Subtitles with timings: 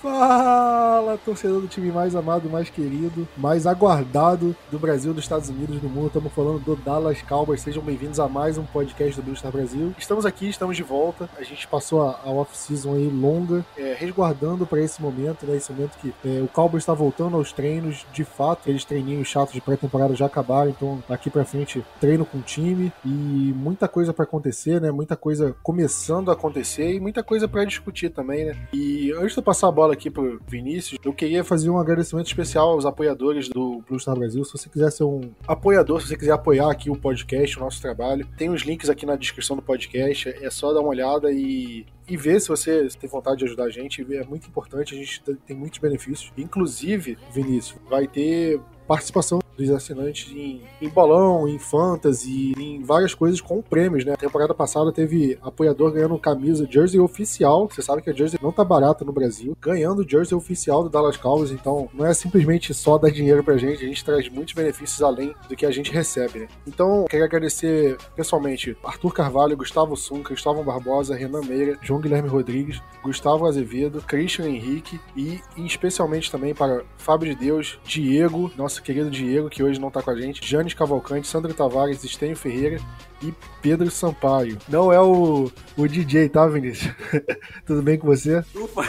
[0.00, 5.80] Fala, torcedor do time mais amado, mais querido, mais aguardado do Brasil, dos Estados Unidos,
[5.80, 6.06] do mundo.
[6.06, 7.62] Estamos falando do Dallas Cowboys.
[7.62, 9.92] Sejam bem-vindos a mais um podcast do Blue Star Brasil.
[9.98, 11.28] Estamos aqui, estamos de volta.
[11.36, 15.56] A gente passou a, a off-season aí longa, é, resguardando para esse momento, né?
[15.56, 18.06] Esse momento que é, o Cowboys está voltando aos treinos.
[18.12, 22.38] De fato, aqueles treininhos chatos de pré-temporada já acabaram, então daqui para frente treino com
[22.38, 24.92] o time e muita coisa para acontecer, né?
[24.92, 28.56] Muita coisa começando a acontecer e muita coisa para discutir também, né?
[28.72, 32.26] E antes de eu passar a bola aqui pro Vinícius, eu queria fazer um agradecimento
[32.26, 34.44] especial aos apoiadores do Blue Star Brasil.
[34.44, 37.80] Se você quiser ser um apoiador, se você quiser apoiar aqui o podcast, o nosso
[37.80, 40.28] trabalho, tem os links aqui na descrição do podcast.
[40.28, 43.70] É só dar uma olhada e e ver se você tem vontade de ajudar a
[43.70, 44.02] gente.
[44.14, 46.32] É muito importante, a gente tem muitos benefícios.
[46.38, 53.40] Inclusive, Vinícius, vai ter participação dos assinantes em, em bolão, em fantasy, em várias coisas
[53.40, 54.12] com prêmios, né?
[54.12, 57.68] A temporada passada teve apoiador ganhando camisa jersey oficial.
[57.68, 59.56] Você sabe que a jersey não tá barata no Brasil.
[59.60, 63.84] Ganhando jersey oficial do Dallas Cowboys, então não é simplesmente só dar dinheiro pra gente,
[63.84, 66.48] a gente traz muitos benefícios além do que a gente recebe, né?
[66.66, 72.80] Então, queria agradecer pessoalmente Arthur Carvalho, Gustavo Sun, Cristóvão Barbosa, Renan Meira, João Guilherme Rodrigues,
[73.02, 79.10] Gustavo Azevedo, Christian Henrique e, e especialmente também para Fábio de Deus, Diego, nosso querido
[79.10, 82.80] Diego, que hoje não tá com a gente, Janes Cavalcante, Sandro Tavares, Estênio Ferreira
[83.22, 83.32] e
[83.62, 84.58] Pedro Sampaio.
[84.68, 86.92] Não é o, o DJ, tá, Vinícius?
[87.66, 88.44] Tudo bem com você?
[88.54, 88.82] Ufa!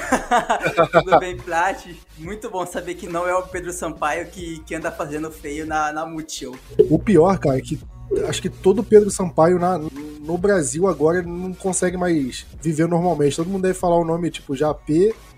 [0.92, 1.86] Tudo bem, Plat?
[2.18, 5.92] Muito bom saber que não é o Pedro Sampaio que, que anda fazendo feio na,
[5.92, 6.56] na Multishow.
[6.90, 7.80] O pior, cara, é que
[8.28, 13.36] acho que todo Pedro Sampaio na, no Brasil agora não consegue mais viver normalmente.
[13.36, 14.74] Todo mundo deve falar o nome tipo já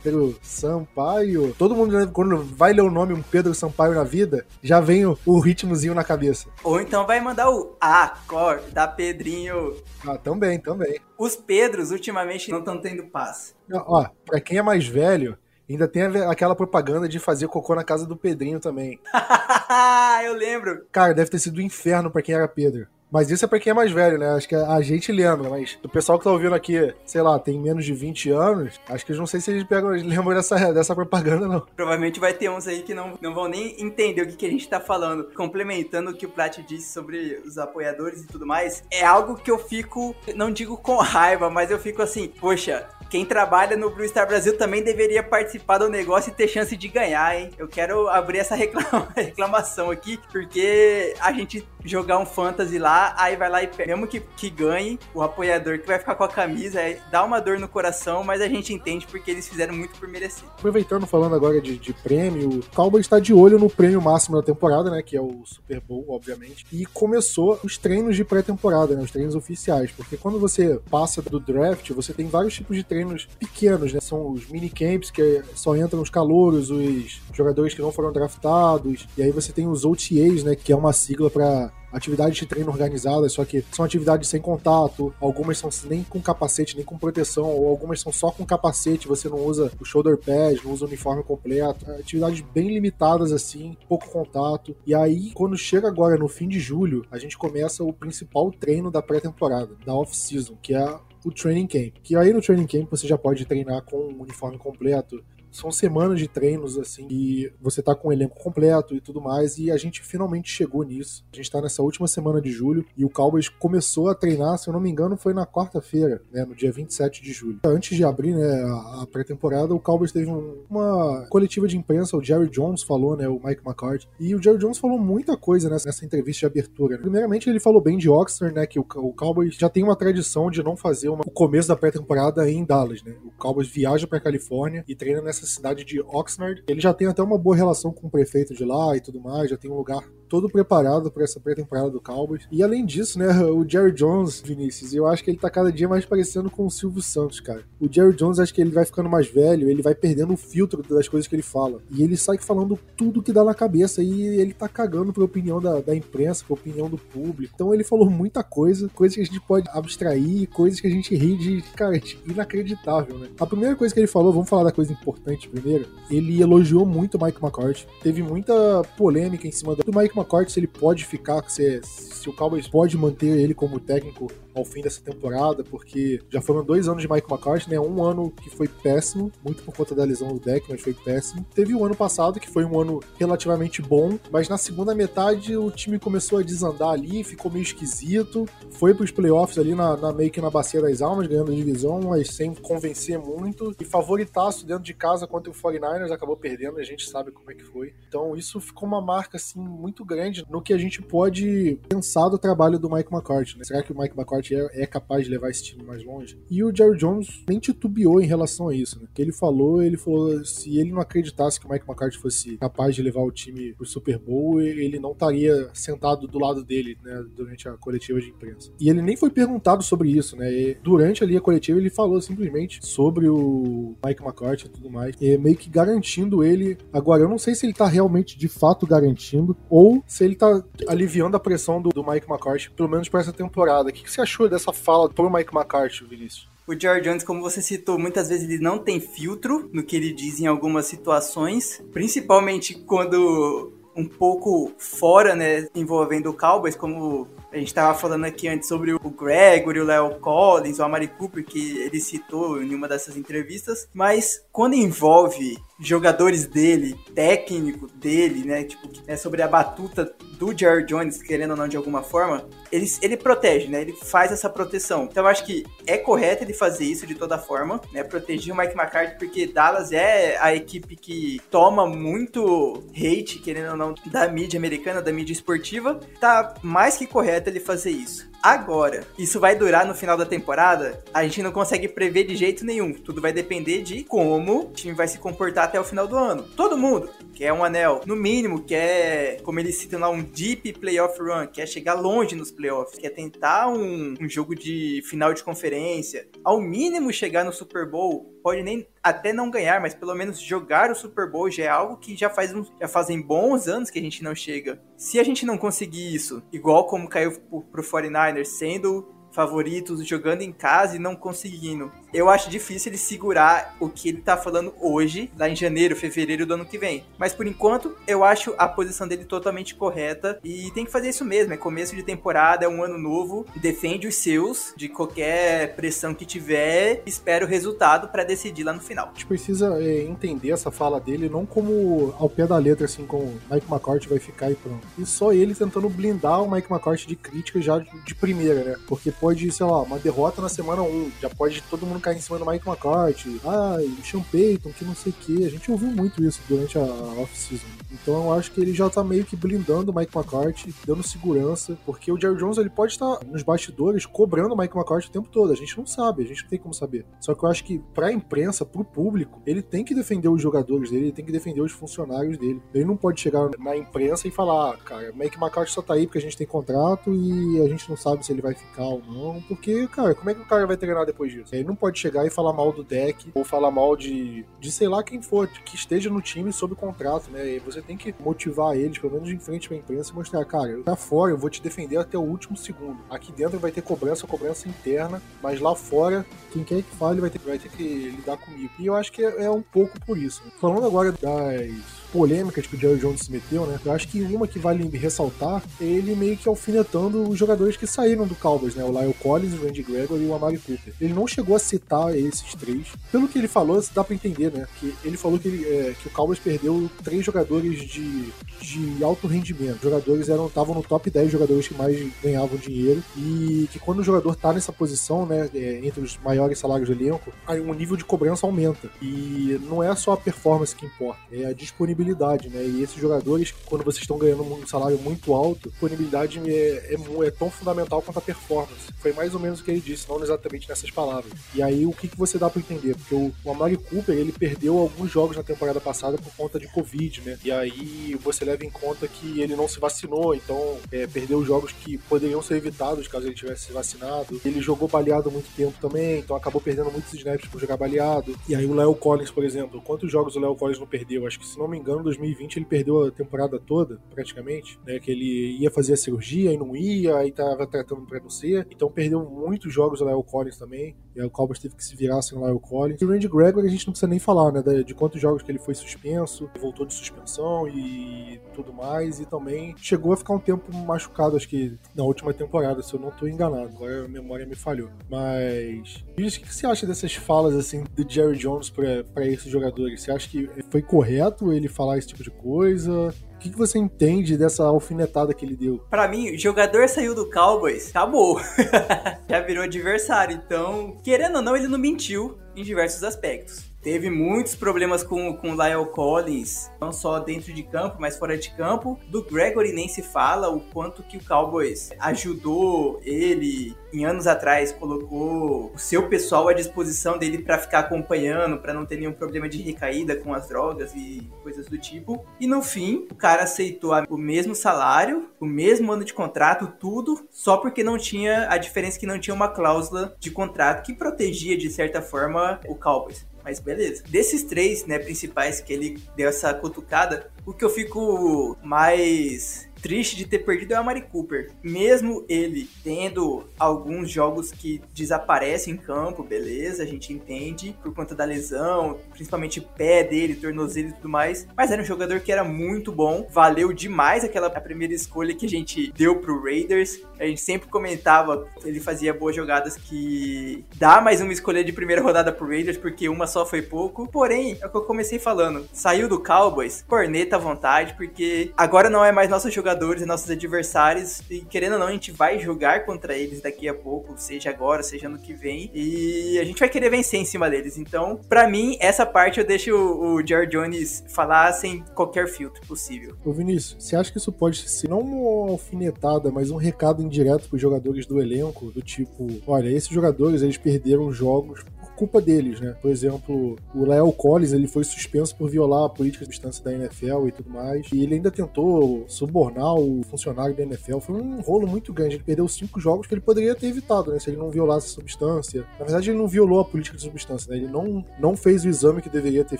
[0.04, 1.54] Pedro Sampaio.
[1.58, 5.18] Todo mundo, quando vai ler o nome um Pedro Sampaio na vida, já vem o,
[5.26, 6.50] o ritmozinho na cabeça.
[6.64, 9.76] Ou então vai mandar o Acorda Pedrinho.
[10.06, 11.00] Ah, também, também.
[11.17, 13.56] Os Pedros ultimamente não estão tendo paz.
[13.67, 15.38] Não, ó, pra quem é mais velho,
[15.72, 19.00] Ainda tem aquela propaganda de fazer cocô na casa do Pedrinho também.
[20.26, 20.86] eu lembro.
[20.92, 22.88] Cara, deve ter sido um inferno para quem era Pedro.
[23.11, 24.30] Mas isso é pra quem é mais velho, né?
[24.30, 27.60] Acho que a gente lembra, mas o pessoal que tá ouvindo aqui, sei lá, tem
[27.60, 30.95] menos de 20 anos, acho que eu não sei se eles pegam, lembram dessa, dessa
[30.95, 31.61] propaganda, não.
[31.76, 34.49] Provavelmente vai ter uns aí que não, não vão nem entender o que, que a
[34.49, 35.26] gente tá falando.
[35.36, 39.52] Complementando o que o Plat disse sobre os apoiadores e tudo mais, é algo que
[39.52, 44.08] eu fico, não digo com raiva, mas eu fico assim, poxa, quem trabalha no Blue
[44.08, 47.52] Star Brasil também deveria participar do negócio e ter chance de ganhar, hein?
[47.58, 53.36] Eu quero abrir essa reclama reclamação aqui, porque a gente jogar um fantasy lá, aí
[53.36, 56.80] vai lá e mesmo que, que ganhe, o apoiador que vai ficar com a camisa,
[56.80, 60.08] é, dá uma dor no coração, mas a gente entende porque eles fizeram muito por
[60.08, 60.43] merecer.
[60.58, 64.43] Aproveitando, falando agora de, de prêmio, o Cowboys está de olho no prêmio máximo da
[64.43, 65.02] temporada, né?
[65.02, 66.65] Que é o Super Bowl, obviamente.
[66.71, 69.02] E começou os treinos de pré-temporada, né?
[69.02, 69.92] Os treinos oficiais.
[69.92, 73.99] Porque quando você passa do draft, você tem vários tipos de treinos pequenos, né?
[73.99, 79.08] São os minicamps, que só entram os calouros, os jogadores que não foram draftados.
[79.17, 80.55] E aí você tem os OTAs, né?
[80.55, 85.14] Que é uma sigla para atividades de treino organizadas, só que são atividades sem contato,
[85.20, 89.27] algumas são nem com capacete, nem com proteção, ou algumas são só com capacete, você
[89.27, 91.89] não usa o shoulder pad, não usa o uniforme completo.
[91.92, 94.76] Atividades bem limitadas assim, pouco contato.
[94.86, 98.89] E aí, quando chega agora no fim de julho, a gente começa o principal treino
[98.89, 101.95] da pré-temporada, da off-season, que é o training camp.
[102.02, 106.20] Que aí no training camp você já pode treinar com o uniforme completo, são semanas
[106.20, 109.78] de treinos, assim, e você tá com o elenco completo e tudo mais, e a
[109.78, 111.26] gente finalmente chegou nisso.
[111.32, 114.70] A gente tá nessa última semana de julho, e o Cowboys começou a treinar, se
[114.70, 117.60] eu não me engano, foi na quarta-feira, né, no dia 27 de julho.
[117.66, 118.64] Antes de abrir, né,
[119.02, 123.28] a pré-temporada, o Cowboys teve um, uma coletiva de imprensa, o Jerry Jones falou, né,
[123.28, 126.95] o Mike McCarthy, e o Jerry Jones falou muita coisa nessa, nessa entrevista de abertura.
[126.95, 127.02] Né?
[127.02, 130.50] Primeiramente, ele falou bem de Oxford, né, que o, o Cowboys já tem uma tradição
[130.50, 133.16] de não fazer uma, o começo da pré-temporada em Dallas, né.
[133.25, 136.64] O Cowboys viaja pra Califórnia e treina nessa cidade de Oxnard.
[136.68, 139.50] Ele já tem até uma boa relação com o prefeito de lá e tudo mais,
[139.50, 142.48] já tem um lugar todo preparado para essa pré-temporada do Cowboys.
[142.50, 145.89] E além disso, né, o Jerry Jones, Vinícius, eu acho que ele tá cada dia
[145.89, 147.63] mais parecendo com o Silvio Santos, cara.
[147.81, 150.81] O Jerry Jones, acho que ele vai ficando mais velho, ele vai perdendo o filtro
[150.83, 151.81] das coisas que ele fala.
[151.92, 155.60] E ele sai falando tudo que dá na cabeça e ele tá cagando pra opinião
[155.60, 157.51] da, da imprensa, pra opinião do público.
[157.54, 161.13] Então ele falou muita coisa, coisas que a gente pode abstrair, coisas que a gente
[161.13, 163.27] ri de, cara, inacreditável, né?
[163.38, 167.18] A primeira coisa que ele falou, vamos falar da coisa importante primeiro, ele elogiou muito
[167.18, 167.86] o Mike McCarthy.
[168.01, 168.54] Teve muita
[168.95, 170.21] polêmica em cima do Mike McCarthy,
[170.52, 174.81] se ele pode ficar, se, se o Cowboys pode manter ele como técnico ao fim
[174.81, 177.80] dessa temporada, porque já foram dois anos de Mike McCarthy, né?
[177.80, 181.45] Um ano que foi péssimo, muito por conta da lesão do deck, mas foi péssimo.
[181.53, 185.69] Teve o ano passado, que foi um ano relativamente bom, mas na segunda metade o
[185.71, 188.48] time começou a desandar ali, ficou meio esquisito.
[188.71, 192.01] Foi pros playoffs ali na, na meio que na bacia das almas, ganhando a divisão,
[192.01, 193.75] mas sem convencer muito.
[193.80, 197.53] E favoritaço dentro de casa contra o 49ers, acabou perdendo, a gente sabe como é
[197.53, 197.94] que foi.
[198.07, 202.38] Então isso ficou uma marca assim muito grande no que a gente pode pensar do
[202.38, 203.57] trabalho do Mike McCarthy.
[203.57, 203.63] Né?
[203.63, 206.38] Será que o Mike McCarthy é, é, capaz de levar esse time mais longe?
[206.50, 209.00] E o Jerry Jones nem titubeou em relação a isso.
[209.00, 209.08] Né?
[209.14, 212.96] Que ele falou, ele falou se ele não acreditasse que o Mike McCarthy fosse capaz
[212.96, 217.24] de levar o time pro Super Bowl, ele não estaria sentado do lado dele né,
[217.36, 218.72] durante a coletiva de imprensa.
[218.80, 220.52] E ele nem foi perguntado sobre isso, né?
[220.52, 225.16] E durante ali a coletiva ele falou simplesmente sobre o Mike McCarthy e tudo mais,
[225.20, 226.78] e meio que garantindo ele.
[226.92, 230.64] Agora eu não sei se ele tá realmente de fato garantindo ou se ele tá
[230.88, 233.90] aliviando a pressão do, do Mike McCarthy, pelo menos para essa temporada.
[233.90, 236.48] O que, que você achou dessa fala pro Mike McCarthy, Vinícius?
[236.66, 240.13] O George Jones, como você citou, muitas vezes ele não tem filtro no que ele
[240.13, 247.57] diz em algumas situações, principalmente quando um pouco fora, né, envolvendo o Cowboys, como a
[247.57, 251.77] gente estava falando aqui antes sobre o Gregory, o Leo Collins, o Amari Cooper, que
[251.80, 258.88] ele citou em uma dessas entrevistas, mas quando envolve jogadores dele, técnico dele, né, tipo,
[259.07, 263.18] é sobre a batuta do Jerry Jones, querendo ou não de alguma forma, ele, ele
[263.18, 265.06] protege, né, ele faz essa proteção.
[265.06, 268.57] Então eu acho que é correto ele fazer isso de toda forma, né, proteger o
[268.57, 274.27] Mike McCarthy, porque Dallas é a equipe que toma muito hate, querendo ou não, da
[274.27, 278.31] mídia americana, da mídia esportiva, tá mais que correto ele fazer isso.
[278.42, 281.04] Agora, isso vai durar no final da temporada?
[281.14, 282.92] A gente não consegue prever de jeito nenhum.
[282.92, 286.42] Tudo vai depender de como o time vai se comportar até o final do ano.
[286.56, 291.20] Todo mundo quer um anel, no mínimo, quer, como eles citam lá, um deep playoff
[291.20, 296.28] run, quer chegar longe nos playoffs, quer tentar um, um jogo de final de conferência,
[296.44, 300.92] ao mínimo chegar no Super Bowl, pode nem até não ganhar, mas pelo menos jogar
[300.92, 304.00] o Super Bowl já é algo que já faz uns, já fazem bons anos que
[304.00, 304.82] a gente não chega.
[304.98, 310.42] Se a gente não conseguir isso, igual como caiu pro, pro 49ers, sendo favoritos, jogando
[310.42, 311.92] em casa e não conseguindo.
[312.13, 316.45] Eu acho difícil ele segurar o que ele tá falando hoje, lá em janeiro, fevereiro
[316.45, 317.04] do ano que vem.
[317.18, 321.24] Mas por enquanto, eu acho a posição dele totalmente correta e tem que fazer isso
[321.24, 321.54] mesmo.
[321.54, 326.25] É começo de temporada, é um ano novo, defende os seus de qualquer pressão que
[326.25, 329.07] tiver, espera o resultado para decidir lá no final.
[329.07, 333.06] A gente precisa é, entender essa fala dele não como ao pé da letra, assim,
[333.06, 334.86] como Mike McCarthy vai ficar e pronto.
[334.98, 338.75] E só ele tentando blindar o Mike McCarthy de crítica já de primeira, né?
[338.88, 342.22] Porque pode, sei lá, uma derrota na semana 1, já pode todo mundo cair em
[342.22, 345.46] cima do Mike McCarthy, ah, o Sean Payton, que não sei o que.
[345.46, 347.68] A gente ouviu muito isso durante a off-season.
[347.92, 351.78] Então eu acho que ele já tá meio que blindando o Mike McCarthy, dando segurança,
[351.86, 355.30] porque o Jerry Jones ele pode estar nos bastidores cobrando o Mike McCarthy o tempo
[355.30, 355.54] todo.
[355.54, 357.06] A gente não sabe, a gente não tem como saber.
[357.20, 360.90] Só que eu acho que pra imprensa, pro público, ele tem que defender os jogadores
[360.90, 362.62] dele, ele tem que defender os funcionários dele.
[362.74, 366.08] Ele não pode chegar na imprensa e falar, ah, cara, Mike McCarthy só tá aí
[366.08, 369.02] porque a gente tem contrato e a gente não sabe se ele vai ficar ou
[369.06, 369.11] não,
[369.48, 371.54] porque, cara, como é que o cara vai treinar depois disso?
[371.54, 374.88] Ele não pode chegar e falar mal do deck ou falar mal de, de sei
[374.88, 377.56] lá quem for, que esteja no time sob contrato, né?
[377.56, 380.81] E você tem que motivar eles, pelo menos em frente pra imprensa, e mostrar, cara,
[380.84, 383.00] tá fora eu vou te defender até o último segundo.
[383.10, 387.30] Aqui dentro vai ter cobrança, cobrança interna, mas lá fora, quem quer que fale vai
[387.30, 388.72] ter, vai ter que lidar comigo.
[388.80, 390.41] E eu acho que é, é um pouco por isso.
[390.60, 393.80] Falando agora das polêmicas que o Jerry Jones se meteu, né?
[393.84, 397.88] Eu acho que uma que vale ressaltar é ele meio que alfinetando os jogadores que
[397.88, 398.84] saíram do Cowboys, né?
[398.84, 400.94] O Lyle Collins, o Randy Gregory e o Amari Cooper.
[401.00, 402.88] Ele não chegou a citar esses três.
[403.12, 404.68] Pelo que ele falou, dá pra entender, né?
[404.80, 409.27] Que ele falou que, ele, é, que o Cowboys perdeu três jogadores de, de alto
[409.27, 409.75] rendimento.
[409.75, 414.00] Os jogadores eram estavam no top 10 jogadores que mais ganhavam dinheiro e que quando
[414.00, 417.74] o jogador tá nessa posição, né, é, entre os maiores salários do elenco, aí o
[417.74, 418.89] nível de cobrança aumenta.
[419.01, 422.63] E não é só a performance que importa, é a disponibilidade disponibilidade, né?
[422.63, 427.31] E esses jogadores, quando vocês estão ganhando um salário muito alto, disponibilidade é, é, é,
[427.31, 428.91] tão fundamental quanto a performance.
[429.00, 431.31] Foi mais ou menos o que ele disse, não exatamente nessas palavras.
[431.53, 432.96] E aí, o que, que você dá para entender?
[432.96, 436.67] Porque o, o Amari Cooper, ele perdeu alguns jogos na temporada passada por conta de
[436.67, 437.38] Covid, né?
[437.43, 441.72] E aí, você leva em conta que ele não se vacinou, então é, perdeu jogos
[441.72, 444.39] que poderiam ser evitados caso ele tivesse se vacinado.
[444.43, 448.36] Ele jogou baleado muito tempo também, então acabou perdendo muitos snaps por jogar baleado.
[448.48, 451.25] E aí, o Léo Collins, por exemplo, quantos jogos o Léo Collins não perdeu?
[451.25, 455.00] Acho que, se não me engano, engano, 2020 ele perdeu a temporada toda, praticamente, né?
[455.00, 458.67] Que ele ia fazer a cirurgia e não ia, aí tava tratando pra não ser.
[458.71, 460.95] Então perdeu muitos jogos o Lyle Collins também.
[461.15, 463.01] E aí o Cowboys teve que se virar sem o Lyle Collins.
[463.01, 464.62] E o Randy Gregory a gente não precisa nem falar, né?
[464.84, 469.20] De quantos jogos que ele foi suspenso, voltou de suspensão e tudo mais.
[469.20, 473.00] E também chegou a ficar um tempo machucado, acho que na última temporada, se eu
[473.00, 473.65] não estou enganado.
[473.65, 474.89] Agora a memória me falhou.
[475.10, 476.03] Mas.
[476.18, 480.01] o que você acha dessas falas assim do Jerry Jones para esses jogadores?
[480.01, 483.13] Você acha que foi correto ele falar esse tipo de coisa?
[483.41, 485.83] Que, que você entende dessa alfinetada que ele deu?
[485.89, 488.39] Para mim, jogador saiu do Cowboys, acabou.
[489.27, 490.39] Já virou adversário.
[490.45, 495.52] Então, querendo ou não, ele não mentiu em diversos aspectos teve muitos problemas com, com
[495.52, 499.00] o Lyle Collins, não só dentro de campo, mas fora de campo.
[499.08, 504.72] Do Gregory nem se fala o quanto que o Cowboys ajudou ele em anos atrás,
[504.72, 509.50] colocou o seu pessoal à disposição dele para ficar acompanhando, para não ter nenhum problema
[509.50, 512.26] de recaída com as drogas e coisas do tipo.
[512.40, 517.28] E no fim, o cara aceitou o mesmo salário, o mesmo ano de contrato, tudo,
[517.30, 521.58] só porque não tinha a diferença que não tinha uma cláusula de contrato que protegia
[521.58, 523.26] de certa forma o Cowboys.
[523.43, 524.03] Mas beleza.
[524.07, 530.15] Desses três, né, principais que ele deu essa cutucada, o que eu fico mais triste
[530.15, 531.51] de ter perdido é a Mari Cooper.
[531.63, 538.13] Mesmo ele tendo alguns jogos que desaparecem em campo, beleza, a gente entende, por conta
[538.13, 541.48] da lesão, principalmente pé dele, tornozelo e tudo mais.
[541.57, 545.50] Mas era um jogador que era muito bom, valeu demais aquela primeira escolha que a
[545.50, 547.01] gente deu pro Raiders.
[547.19, 552.01] A gente sempre comentava, ele fazia boas jogadas que dá mais uma escolha de primeira
[552.01, 554.07] rodada pro Raiders, porque uma só foi pouco.
[554.07, 558.90] Porém, é o que eu comecei falando, saiu do Cowboys, corneta à vontade, porque agora
[558.90, 561.22] não é mais nosso jogador jogadores e nossos adversários.
[561.30, 564.84] E querendo ou não, a gente vai jogar contra eles daqui a pouco, seja agora,
[564.84, 565.70] seja no que vem.
[565.74, 567.78] E a gente vai querer vencer em cima deles.
[567.78, 572.66] Então, para mim, essa parte eu deixo o, o Jared Jones falar sem qualquer filtro
[572.68, 573.16] possível.
[573.24, 577.48] Ô Vinícius, você acha que isso pode ser não uma alfinetada, mas um recado indireto
[577.48, 578.72] pros jogadores do elenco?
[578.72, 581.64] Do tipo, olha, esses jogadores eles perderam jogos
[582.01, 582.75] culpa deles, né?
[582.81, 586.74] Por exemplo, o Lyle Collins ele foi suspenso por violar a política de distância da
[586.74, 587.88] NFL e tudo mais.
[587.93, 590.98] E ele ainda tentou subornar o funcionário da NFL.
[590.98, 592.15] Foi um rolo muito grande.
[592.15, 594.17] Ele perdeu cinco jogos que ele poderia ter evitado, né?
[594.17, 595.63] Se ele não violasse a substância.
[595.77, 597.58] Na verdade, ele não violou a política de substância, né?
[597.58, 599.60] Ele não, não fez o exame que deveria ter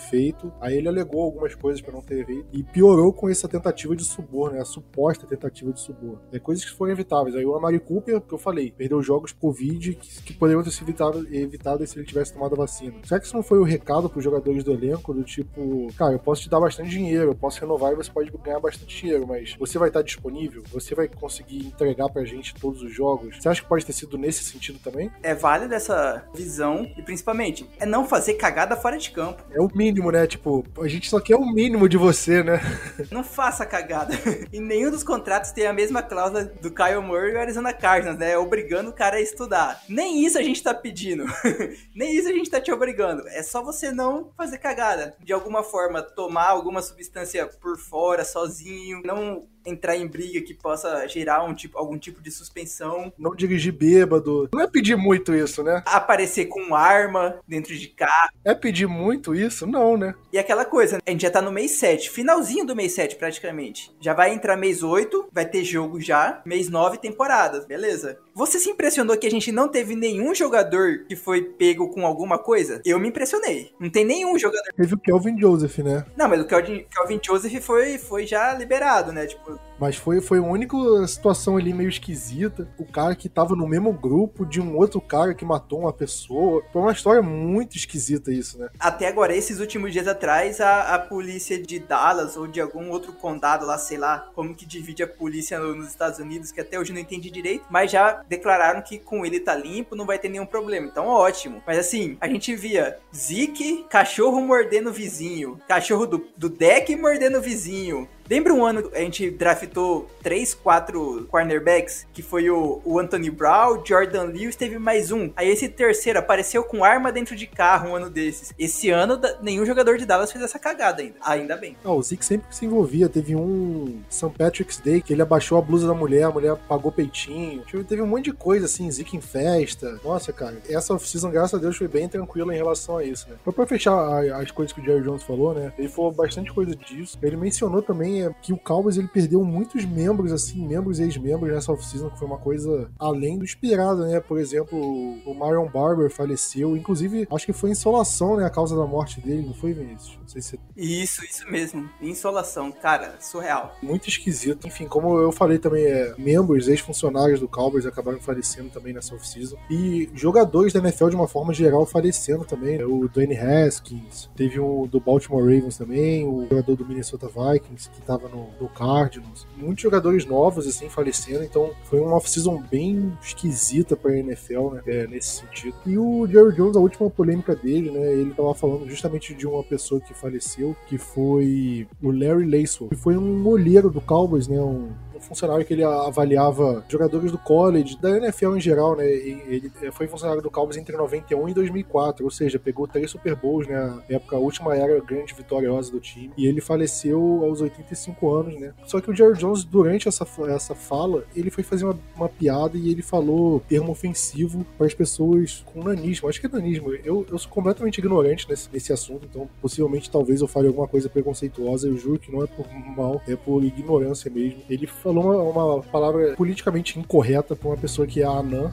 [0.00, 0.52] feito.
[0.60, 2.44] Aí ele alegou algumas coisas para não ter feito.
[2.52, 4.62] E piorou com essa tentativa de suborno, né?
[4.62, 6.18] A suposta tentativa de suborno.
[6.32, 7.36] É coisas que foram evitáveis.
[7.36, 10.88] Aí o Amari Cooper, que eu falei, perdeu jogos Covid que, que poderiam ter sido
[10.88, 12.94] evitados evitado se ele tivesse tivesse tomado a vacina.
[13.04, 15.12] Será que isso não foi o recado pros jogadores do elenco?
[15.12, 18.30] Do tipo, cara, eu posso te dar bastante dinheiro, eu posso renovar e você pode
[18.42, 20.62] ganhar bastante dinheiro, mas você vai estar disponível?
[20.72, 23.36] Você vai conseguir entregar pra gente todos os jogos?
[23.36, 25.10] Você acha que pode ter sido nesse sentido também?
[25.22, 29.42] É válida essa visão e principalmente é não fazer cagada fora de campo.
[29.50, 30.26] É o mínimo, né?
[30.26, 32.60] Tipo, a gente só quer o mínimo de você, né?
[33.10, 34.14] não faça cagada.
[34.52, 38.18] e nenhum dos contratos tem a mesma cláusula do Kyle Murray e o Arizona Cardinals,
[38.18, 38.36] né?
[38.36, 39.82] Obrigando o cara a estudar.
[39.88, 41.24] Nem isso a gente tá pedindo.
[41.94, 43.26] Nem isso a gente tá te obrigando.
[43.28, 45.16] É só você não fazer cagada.
[45.20, 51.06] De alguma forma, tomar alguma substância por fora, sozinho, não entrar em briga que possa
[51.06, 53.12] gerar um tipo, algum tipo de suspensão.
[53.18, 54.48] Não dirigir bêbado.
[54.52, 55.82] Não é pedir muito isso, né?
[55.86, 58.30] Aparecer com arma dentro de carro.
[58.44, 59.66] É pedir muito isso?
[59.66, 60.14] Não, né?
[60.32, 63.94] E aquela coisa, a gente já tá no mês 7, finalzinho do mês 7 praticamente.
[64.00, 68.18] Já vai entrar mês 8, vai ter jogo já, mês 9 temporadas, beleza?
[68.34, 72.38] Você se impressionou que a gente não teve nenhum jogador que foi pego com alguma
[72.38, 72.80] coisa?
[72.84, 73.72] Eu me impressionei.
[73.78, 74.72] Não tem nenhum jogador.
[74.74, 76.04] Teve o Kelvin Joseph, né?
[76.16, 79.26] Não, mas o Kelvin, Kelvin Joseph foi, foi já liberado, né?
[79.26, 80.76] Tipo, for mas foi, foi a única
[81.08, 82.68] situação ali meio esquisita.
[82.78, 86.62] O cara que tava no mesmo grupo de um outro cara que matou uma pessoa.
[86.72, 88.68] Foi uma história muito esquisita isso, né?
[88.78, 93.12] Até agora, esses últimos dias atrás, a, a polícia de Dallas ou de algum outro
[93.12, 96.92] condado lá, sei lá, como que divide a polícia nos Estados Unidos, que até hoje
[96.92, 100.46] não entendi direito, mas já declararam que com ele tá limpo, não vai ter nenhum
[100.46, 100.86] problema.
[100.86, 101.60] Então, ótimo.
[101.66, 107.38] Mas assim, a gente via Zeke, cachorro mordendo o vizinho, cachorro do, do deck mordendo
[107.38, 109.30] o vizinho, Lembra um ano a gente
[109.72, 115.30] draftou três, quatro cornerbacks, que foi o, o Anthony Brown, Jordan Lewis, teve mais um.
[115.34, 118.52] Aí esse terceiro apareceu com arma dentro de carro um ano desses.
[118.58, 121.16] Esse ano, nenhum jogador de Dallas fez essa cagada ainda.
[121.22, 121.76] Ainda bem.
[121.84, 123.08] Ah, o Zeke sempre se envolvia.
[123.08, 124.30] Teve um St.
[124.30, 127.64] Patrick's Day que ele abaixou a blusa da mulher, a mulher pagou peitinho.
[127.88, 129.98] Teve um monte de coisa assim, Zeke em festa.
[130.04, 133.36] Nossa, cara, essa off-season, graças a Deus, foi bem tranquila em relação a isso, né?
[133.42, 133.92] Foi pra fechar
[134.40, 135.72] as coisas que o Jerry Jones falou, né?
[135.78, 137.18] Ele falou bastante coisa disso.
[137.22, 141.04] Ele mencionou também é que o Cowboys ele perdeu muito muitos membros, assim, membros e
[141.04, 144.18] ex-membros nessa off-season, que foi uma coisa além do esperado, né?
[144.18, 144.76] Por exemplo,
[145.24, 146.76] o Marion Barber faleceu.
[146.76, 148.44] Inclusive, acho que foi insolação, né?
[148.44, 150.18] A causa da morte dele, não foi, Vinícius?
[150.20, 150.58] Não sei se.
[150.76, 151.88] Isso, isso mesmo.
[152.00, 153.76] Insolação, cara, surreal.
[153.80, 154.66] Muito esquisito.
[154.66, 159.56] Enfim, como eu falei também, é, membros, ex-funcionários do Cowboys acabaram falecendo também nessa off-season.
[159.70, 162.78] E jogadores da NFL de uma forma geral falecendo também.
[162.78, 162.84] Né?
[162.84, 168.02] O Dwayne Haskins, teve um do Baltimore Ravens também, o jogador do Minnesota Vikings, que
[168.02, 169.46] tava no, no Cardinals.
[169.62, 171.44] Muitos jogadores novos, assim, falecendo.
[171.44, 174.82] Então, foi uma off-season bem esquisita pra NFL, né?
[174.86, 175.74] É, nesse sentido.
[175.86, 178.12] E o Jerry Jones, a última polêmica dele, né?
[178.12, 182.96] Ele tava falando justamente de uma pessoa que faleceu, que foi o Larry Lacewell, que
[182.96, 184.60] foi um olheiro do Cowboys, né?
[184.60, 184.90] Um,
[185.32, 189.06] funcionário que ele avaliava jogadores do college, da NFL em geral, né?
[189.06, 193.66] Ele foi funcionário do Cowboys entre 91 e 2004, ou seja, pegou três Super Bowls,
[193.66, 194.02] né?
[194.08, 196.32] Época, a última era grande vitoriosa do time.
[196.36, 198.74] E ele faleceu aos 85 anos, né?
[198.86, 202.76] Só que o Jerry Jones, durante essa, essa fala, ele foi fazer uma, uma piada
[202.76, 206.28] e ele falou termo ofensivo para as pessoas com nanismo.
[206.28, 206.92] Acho que é nanismo.
[207.04, 211.08] Eu, eu sou completamente ignorante nesse, nesse assunto, então possivelmente talvez eu fale alguma coisa
[211.08, 211.88] preconceituosa.
[211.88, 214.62] Eu juro que não é por mal, é por ignorância mesmo.
[214.68, 218.70] Ele falou uma, uma palavra politicamente incorreta pra uma pessoa que é anã.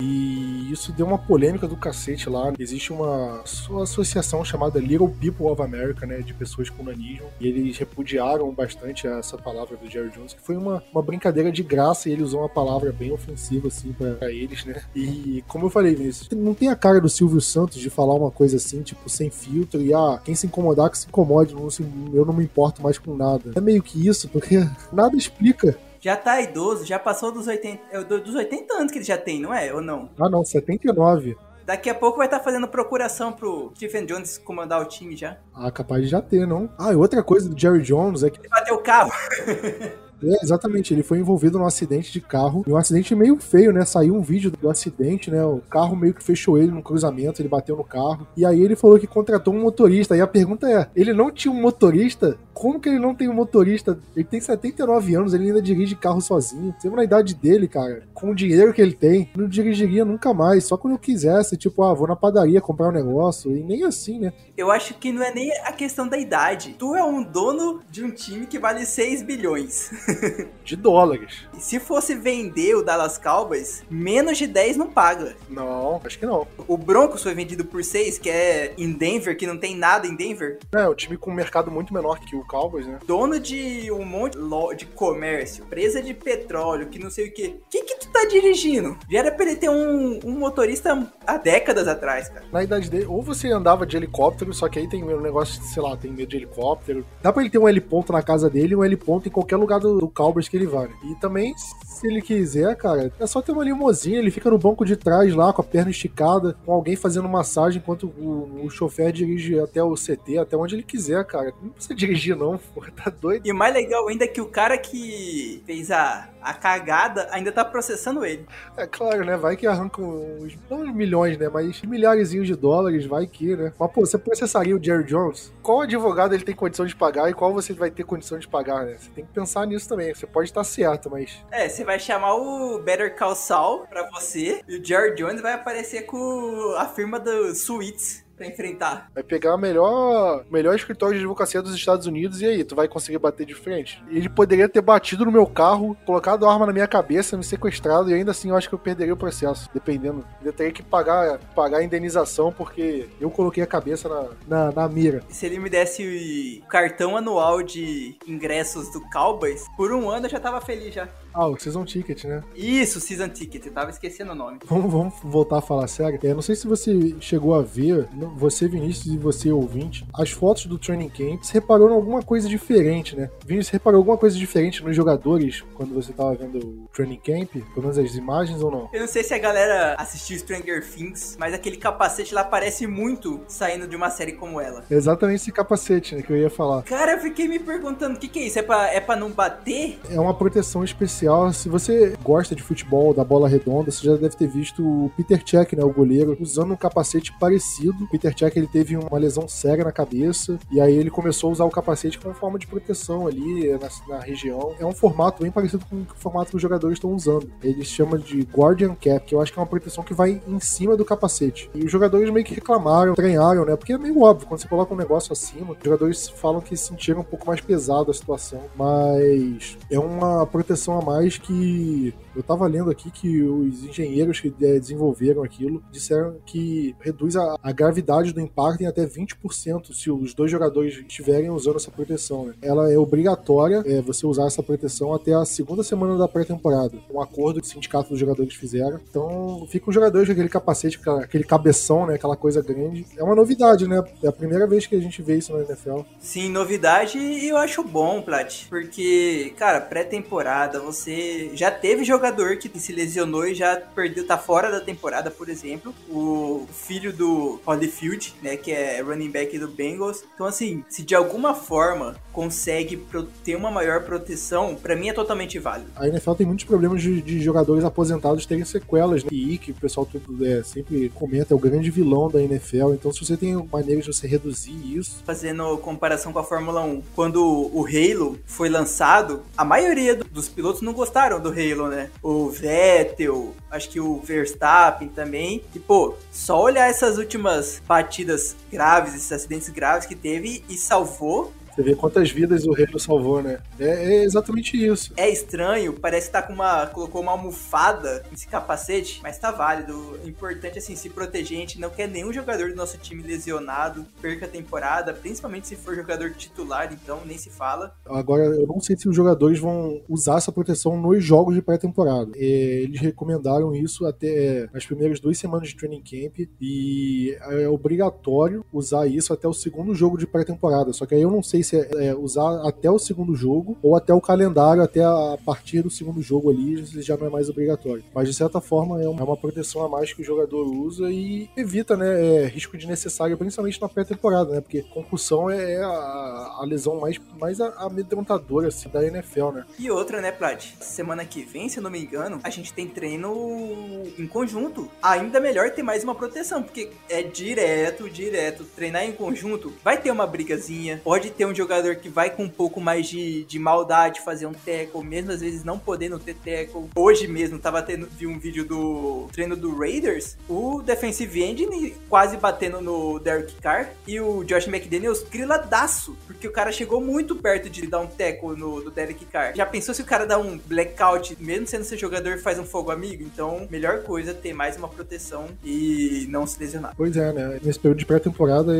[0.00, 2.52] E isso deu uma polêmica do cacete lá.
[2.58, 3.42] Existe uma
[3.82, 6.18] associação chamada Little People of America, né?
[6.18, 7.26] De pessoas com nanismo.
[7.40, 11.62] E eles repudiaram bastante essa palavra do Jerry Jones, que foi uma, uma brincadeira de
[11.62, 14.82] graça e ele usou uma palavra bem ofensiva, assim, pra, eles, né?
[14.94, 18.30] E como eu falei, Vinícius, não tem a cara do Silvio Santos de falar uma
[18.30, 21.68] coisa assim, tipo, sem filtro, e ah, quem se incomodar que se incomode, não
[22.12, 23.52] eu não me importo mais com nada.
[23.54, 24.56] É meio que isso, porque
[24.92, 25.76] nada explica
[26.06, 29.40] já tá idoso, já passou dos 80, é, dos 80 anos que ele já tem,
[29.40, 29.74] não é?
[29.74, 30.08] Ou não?
[30.16, 31.36] Ah, não, 79.
[31.64, 35.36] Daqui a pouco vai estar tá fazendo procuração pro Stephen Jones comandar o time já.
[35.52, 36.70] Ah, capaz de já ter, não?
[36.78, 38.38] Ah, e outra coisa do Jerry Jones é que.
[38.38, 39.10] Ele bateu o carro.
[40.22, 42.64] É, exatamente, ele foi envolvido num acidente de carro.
[42.66, 43.84] E um acidente meio feio, né?
[43.84, 45.44] Saiu um vídeo do acidente, né?
[45.44, 48.26] O carro meio que fechou ele no cruzamento, ele bateu no carro.
[48.36, 50.16] E aí ele falou que contratou um motorista.
[50.16, 52.38] E a pergunta é: ele não tinha um motorista?
[52.52, 53.98] Como que ele não tem um motorista?
[54.14, 56.74] Ele tem 79 anos, ele ainda dirige carro sozinho.
[56.78, 60.64] Sempre na idade dele, cara, com o dinheiro que ele tem, não dirigiria nunca mais.
[60.64, 63.54] Só quando eu quisesse, tipo, ah, vou na padaria comprar um negócio.
[63.54, 64.32] E nem assim, né?
[64.56, 66.74] Eu acho que não é nem a questão da idade.
[66.78, 69.90] Tu é um dono de um time que vale 6 bilhões.
[70.64, 71.46] de dólares.
[71.56, 75.36] E se fosse vender o Dallas Cowboys, menos de 10 não paga.
[75.48, 76.46] Não, acho que não.
[76.66, 80.14] O Broncos foi vendido por 6, que é em Denver, que não tem nada em
[80.14, 80.58] Denver.
[80.72, 82.98] É, o time com um mercado muito menor que o Cowboys, né?
[83.06, 84.36] Dono de um monte
[84.76, 87.46] de comércio, presa de petróleo, que não sei o que.
[87.66, 88.96] O que que tu tá dirigindo?
[89.10, 92.44] Já era pra ele ter um, um motorista há décadas atrás, cara.
[92.52, 95.82] Na idade dele, ou você andava de helicóptero, só que aí tem um negócio, sei
[95.82, 97.04] lá, tem medo de helicóptero.
[97.22, 99.80] Dá pra ele ter um heliponto na casa dele e um heliponto em qualquer lugar
[99.80, 100.88] do, do Cowboys que ele vai.
[101.04, 104.84] E também, se ele quiser, cara, é só ter uma limousine, ele fica no banco
[104.84, 109.12] de trás lá, com a perna esticada, com alguém fazendo massagem, enquanto o, o chofer
[109.12, 111.52] dirige até o CT, até onde ele quiser, cara.
[111.62, 113.46] Não precisa dirigir, não, porra, tá doido.
[113.46, 117.64] E mais legal ainda é que o cara que fez a, a cagada ainda tá
[117.64, 118.46] processando ele.
[118.76, 119.36] É claro, né?
[119.36, 121.48] Vai que arranca uns, não uns milhões, né?
[121.48, 123.72] Mas milhares de dólares, vai que, né?
[123.78, 125.52] Mas, pô, você processaria o Jerry Jones?
[125.62, 128.84] Qual advogado ele tem condição de pagar e qual você vai ter condição de pagar,
[128.84, 128.96] né?
[128.96, 130.14] Você tem que pensar nisso também.
[130.14, 131.44] Você pode estar certo, mas.
[131.50, 135.54] É, você vai chamar o Better Call Saul pra você e o Jerry Jones vai
[135.54, 139.10] aparecer com a firma do Suites pra enfrentar.
[139.14, 142.86] Vai pegar o melhor, melhor escritório de advocacia dos Estados Unidos e aí, tu vai
[142.86, 144.02] conseguir bater de frente?
[144.08, 148.10] Ele poderia ter batido no meu carro, colocado a arma na minha cabeça, me sequestrado
[148.10, 150.24] e ainda assim eu acho que eu perderia o processo, dependendo.
[150.44, 154.88] Eu teria que pagar, pagar a indenização porque eu coloquei a cabeça na, na, na
[154.88, 155.22] mira.
[155.28, 160.30] Se ele me desse o cartão anual de ingressos do Cowboys, por um ano eu
[160.30, 161.08] já tava feliz já.
[161.36, 162.42] Ah, o Season Ticket, né?
[162.56, 164.58] Isso, Season Ticket, eu tava esquecendo o nome.
[164.64, 166.18] Vamos, vamos voltar a falar sério.
[166.22, 170.64] É, não sei se você chegou a ver, você, Vinícius, e você, ouvinte, as fotos
[170.64, 171.42] do Training Camp.
[171.42, 173.28] Você reparou em alguma coisa diferente, né?
[173.44, 177.50] Vinícius, reparou alguma coisa diferente nos jogadores quando você tava vendo o Training Camp?
[177.52, 178.88] Pelo menos as imagens ou não?
[178.90, 183.42] Eu não sei se a galera assistiu Stranger Things, mas aquele capacete lá parece muito
[183.46, 184.84] saindo de uma série como ela.
[184.90, 186.82] Exatamente esse capacete, né, que eu ia falar.
[186.84, 188.58] Cara, eu fiquei me perguntando, o que que é isso?
[188.58, 189.98] É pra, é pra não bater?
[190.08, 191.52] É uma proteção especial especial.
[191.52, 195.42] Se você gosta de futebol, da bola redonda, você já deve ter visto o Peter
[195.44, 198.04] Cech, né, o goleiro, usando um capacete parecido.
[198.04, 201.52] O Peter Cech ele teve uma lesão séria na cabeça e aí ele começou a
[201.52, 204.74] usar o capacete como forma de proteção ali na, na região.
[204.78, 207.50] É um formato bem parecido com o formato que os jogadores estão usando.
[207.62, 210.40] Ele se chama de Guardian Cap, que eu acho que é uma proteção que vai
[210.46, 211.70] em cima do capacete.
[211.74, 213.76] E os jogadores meio que reclamaram, treinaram, né?
[213.76, 217.20] Porque é meio óbvio, quando você coloca um negócio acima, os jogadores falam que sentiram
[217.20, 218.60] um pouco mais pesado a situação.
[218.76, 224.52] Mas é uma proteção a mais que eu tava lendo aqui que os engenheiros que
[224.60, 230.10] é, desenvolveram aquilo disseram que reduz a, a gravidade do impacto em até 20% se
[230.10, 232.46] os dois jogadores estiverem usando essa proteção.
[232.46, 232.54] Né?
[232.62, 236.98] Ela é obrigatória é, você usar essa proteção até a segunda semana da pré-temporada.
[237.12, 239.00] Um acordo que o sindicato dos jogadores fizeram.
[239.08, 242.14] Então fica os jogadores com aquele capacete, aquele cabeção, né?
[242.14, 243.06] Aquela coisa grande.
[243.16, 244.02] É uma novidade, né?
[244.22, 246.00] É a primeira vez que a gente vê isso na NFL.
[246.18, 248.66] Sim, novidade e eu acho bom, Plat.
[248.68, 254.70] Porque, cara, pré-temporada, você já teve jogador que se lesionou e já perdeu, tá fora
[254.70, 255.94] da temporada, por exemplo.
[256.08, 258.56] O filho do Holyfield, né?
[258.56, 260.24] Que é running back do Bengals.
[260.34, 263.02] Então, assim, se de alguma forma consegue
[263.42, 265.90] ter uma maior proteção, para mim é totalmente válido.
[265.96, 269.30] A NFL tem muitos problemas de, de jogadores aposentados terem sequelas, né?
[269.32, 272.92] E que o pessoal tudo, é, sempre comenta, é o grande vilão da NFL.
[272.92, 275.22] Então, se você tem maneiras de você reduzir isso.
[275.24, 280.82] Fazendo comparação com a Fórmula 1, quando o Halo foi lançado, a maioria dos pilotos
[280.82, 282.10] não gostaram do Halo, né?
[282.22, 285.62] O Vettel, acho que o Verstappen também.
[285.74, 291.52] E, pô, só olhar essas últimas batidas graves, esses acidentes graves que teve e salvou
[291.76, 293.58] você vê quantas vidas o Halo salvou, né?
[293.78, 295.12] É, é, exatamente isso.
[295.14, 296.86] É estranho, parece que tá com uma.
[296.86, 299.94] colocou uma almofada nesse capacete, mas tá válido.
[300.24, 301.58] O importante, assim, se proteger.
[301.58, 305.76] A gente não quer nenhum jogador do nosso time lesionado, perca a temporada, principalmente se
[305.76, 307.94] for jogador titular, então nem se fala.
[308.06, 312.32] Agora, eu não sei se os jogadores vão usar essa proteção nos jogos de pré-temporada.
[312.36, 318.64] É, eles recomendaram isso até as primeiras duas semanas de training camp e é obrigatório
[318.72, 320.92] usar isso até o segundo jogo de pré-temporada.
[320.94, 324.20] Só que aí eu não sei é, usar até o segundo jogo ou até o
[324.20, 328.04] calendário, até a partir do segundo jogo ali, já não é mais obrigatório.
[328.14, 331.10] Mas de certa forma é uma, é uma proteção a mais que o jogador usa
[331.10, 334.60] e evita, né, é, risco de necessário, principalmente na pré-temporada, né?
[334.60, 339.64] Porque concussão é, é a, a, lesão mais, mais amedrontadora assim, da NFL, né?
[339.78, 340.74] E outra, né, Plat?
[340.80, 344.90] Semana que vem, se eu não me engano, a gente tem treino em conjunto.
[345.02, 348.64] Ainda melhor ter mais uma proteção, porque é direto, direto.
[348.64, 352.48] Treinar em conjunto vai ter uma brigazinha, pode ter um jogador que vai com um
[352.48, 356.88] pouco mais de, de maldade fazer um tackle, mesmo às vezes não podendo ter tackle.
[356.94, 361.66] Hoje mesmo, tava tendo vi um vídeo do treino do Raiders, o defensive end
[362.08, 367.34] quase batendo no Derek Carr e o Josh McDaniels griladaço, porque o cara chegou muito
[367.36, 369.54] perto de dar um tackle no do Derek Carr.
[369.54, 372.90] Já pensou se o cara dá um blackout, mesmo sendo seu jogador, faz um fogo
[372.90, 373.22] amigo?
[373.22, 376.94] Então, melhor coisa é ter mais uma proteção e não se lesionar.
[376.96, 377.60] Pois é, né?
[377.62, 378.72] Nesse período de pré-temporada,